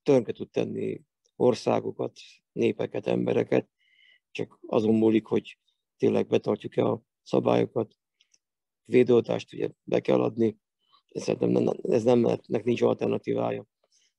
tönkre 0.03 0.33
tud 0.33 0.49
tenni 0.49 1.01
országokat, 1.35 2.19
népeket, 2.51 3.07
embereket, 3.07 3.69
csak 4.31 4.59
azon 4.65 4.95
múlik, 4.95 5.25
hogy 5.25 5.59
tényleg 5.97 6.27
betartjuk-e 6.27 6.85
a 6.85 7.01
szabályokat. 7.23 7.95
Védoltást 8.85 9.53
ugye 9.53 9.69
be 9.83 9.99
kell 9.99 10.21
adni, 10.21 10.57
szerintem 11.13 11.49
nem, 11.49 11.73
ez 11.81 12.03
nem, 12.03 12.19
nek 12.47 12.63
nincs 12.63 12.81
alternatívája. 12.81 13.65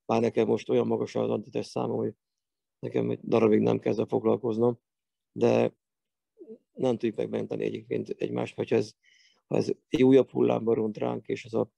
Bár 0.06 0.20
nekem 0.20 0.46
most 0.46 0.68
olyan 0.68 0.86
magas 0.86 1.14
az 1.14 1.30
antitest 1.30 1.70
száma, 1.70 1.94
hogy 1.94 2.14
nekem 2.78 3.10
egy 3.10 3.20
darabig 3.22 3.60
nem 3.60 3.78
kezdve 3.78 4.06
foglalkoznom, 4.06 4.78
de 5.32 5.74
nem 6.72 6.92
tudjuk 6.92 7.16
megmenteni 7.16 7.64
egyébként 7.64 8.08
egymást, 8.08 8.54
hogy 8.54 8.72
ez, 8.72 8.94
ha 9.52 9.58
ez 9.58 9.72
egy 9.88 10.02
újabb 10.02 10.30
hullámba 10.30 10.74
ront 10.74 10.96
ránk, 10.96 11.26
és 11.26 11.44
az 11.44 11.54
a 11.54 11.70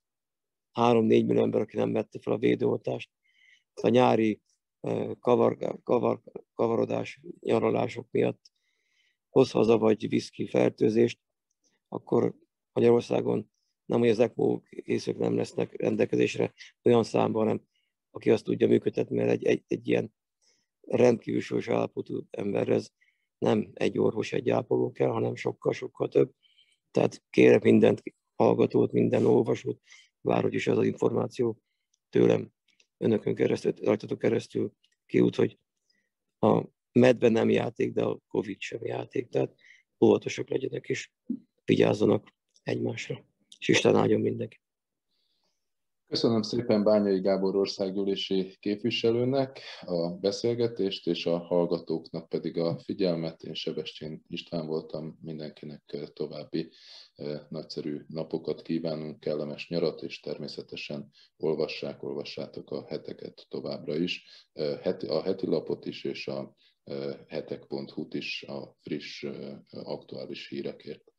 3-4 0.73 1.07
millió 1.07 1.41
ember, 1.41 1.61
aki 1.61 1.77
nem 1.77 1.91
vette 1.91 2.19
fel 2.19 2.33
a 2.33 2.37
védőoltást, 2.37 3.11
a 3.73 3.87
nyári 3.87 4.41
kavar, 5.19 5.57
kavar, 5.83 6.21
kavarodás, 6.53 7.21
nyaralások 7.39 8.07
miatt 8.11 8.51
hoz 9.29 9.51
haza 9.51 9.77
vagy 9.77 10.09
visz 10.09 10.29
ki 10.29 10.47
fertőzést, 10.47 11.19
akkor 11.87 12.35
Magyarországon 12.73 13.51
nem, 13.85 13.99
hogy 13.99 14.09
az 14.09 14.19
ECMO 14.19 14.61
készülők 14.61 15.19
nem 15.19 15.35
lesznek 15.35 15.81
rendelkezésre 15.81 16.53
olyan 16.83 17.03
számban, 17.03 17.43
hanem 17.43 17.61
aki 18.11 18.31
azt 18.31 18.43
tudja 18.43 18.67
működtetni, 18.67 19.15
mert 19.15 19.29
egy, 19.29 19.45
egy, 19.45 19.63
egy 19.67 19.87
ilyen 19.87 20.13
rendkívül 20.81 21.41
sós 21.41 21.69
állapotú 21.69 22.27
emberhez 22.29 22.93
nem 23.37 23.71
egy 23.73 23.97
orvos, 23.97 24.33
egy 24.33 24.49
ápoló 24.49 24.91
kell, 24.91 25.09
hanem 25.09 25.35
sokkal-sokkal 25.35 26.07
több. 26.07 26.31
Tehát 26.95 27.23
kérek 27.29 27.63
mindent 27.63 28.03
hallgatót, 28.35 28.91
minden 28.91 29.25
olvasót, 29.25 29.81
bárhogy 30.21 30.53
is 30.53 30.67
az 30.67 30.85
információ 30.85 31.61
tőlem, 32.09 32.51
önökön 32.97 33.35
keresztül, 33.35 33.73
rajtatok 33.81 34.19
keresztül 34.19 34.73
kiút, 35.05 35.35
hogy 35.35 35.59
a 36.39 36.63
medve 36.91 37.29
nem 37.29 37.49
játék, 37.49 37.93
de 37.93 38.03
a 38.03 38.19
Covid 38.27 38.59
sem 38.59 38.85
játék. 38.85 39.29
Tehát 39.29 39.55
óvatosak 39.99 40.49
legyenek 40.49 40.89
és 40.89 41.11
vigyázzanak 41.65 42.33
egymásra 42.63 43.25
és 43.59 43.67
Isten 43.67 43.95
áldjon 43.95 44.21
mindenki. 44.21 44.59
Köszönöm 46.07 46.41
szépen 46.41 46.83
Bányai 46.83 47.19
Gábor 47.19 47.55
országgyűlési 47.55 48.57
képviselőnek 48.59 49.61
a 49.81 50.09
beszélgetést, 50.09 51.07
és 51.07 51.25
a 51.25 51.37
hallgatóknak 51.37 52.29
pedig 52.29 52.57
a 52.57 52.79
figyelmet. 52.79 53.43
Én 53.43 53.53
Sebestyén 53.53 54.23
István 54.27 54.67
voltam, 54.67 55.17
mindenkinek 55.21 56.11
további 56.13 56.71
eh, 57.15 57.39
nagyszerű 57.49 58.01
napokat 58.07 58.61
kívánunk, 58.61 59.19
kellemes 59.19 59.67
nyarat, 59.69 60.01
és 60.01 60.19
természetesen 60.19 61.11
olvassák, 61.37 62.03
olvassátok 62.03 62.71
a 62.71 62.85
heteket 62.87 63.45
továbbra 63.49 63.95
is, 63.95 64.25
eh, 64.53 64.95
a 65.07 65.21
heti 65.21 65.45
lapot 65.45 65.85
is, 65.85 66.03
és 66.03 66.27
a 66.27 66.55
eh, 66.83 67.17
hetek.hu-t 67.27 68.13
is 68.13 68.43
a 68.43 68.75
friss, 68.81 69.25
aktuális 69.69 70.47
hírekért. 70.47 71.14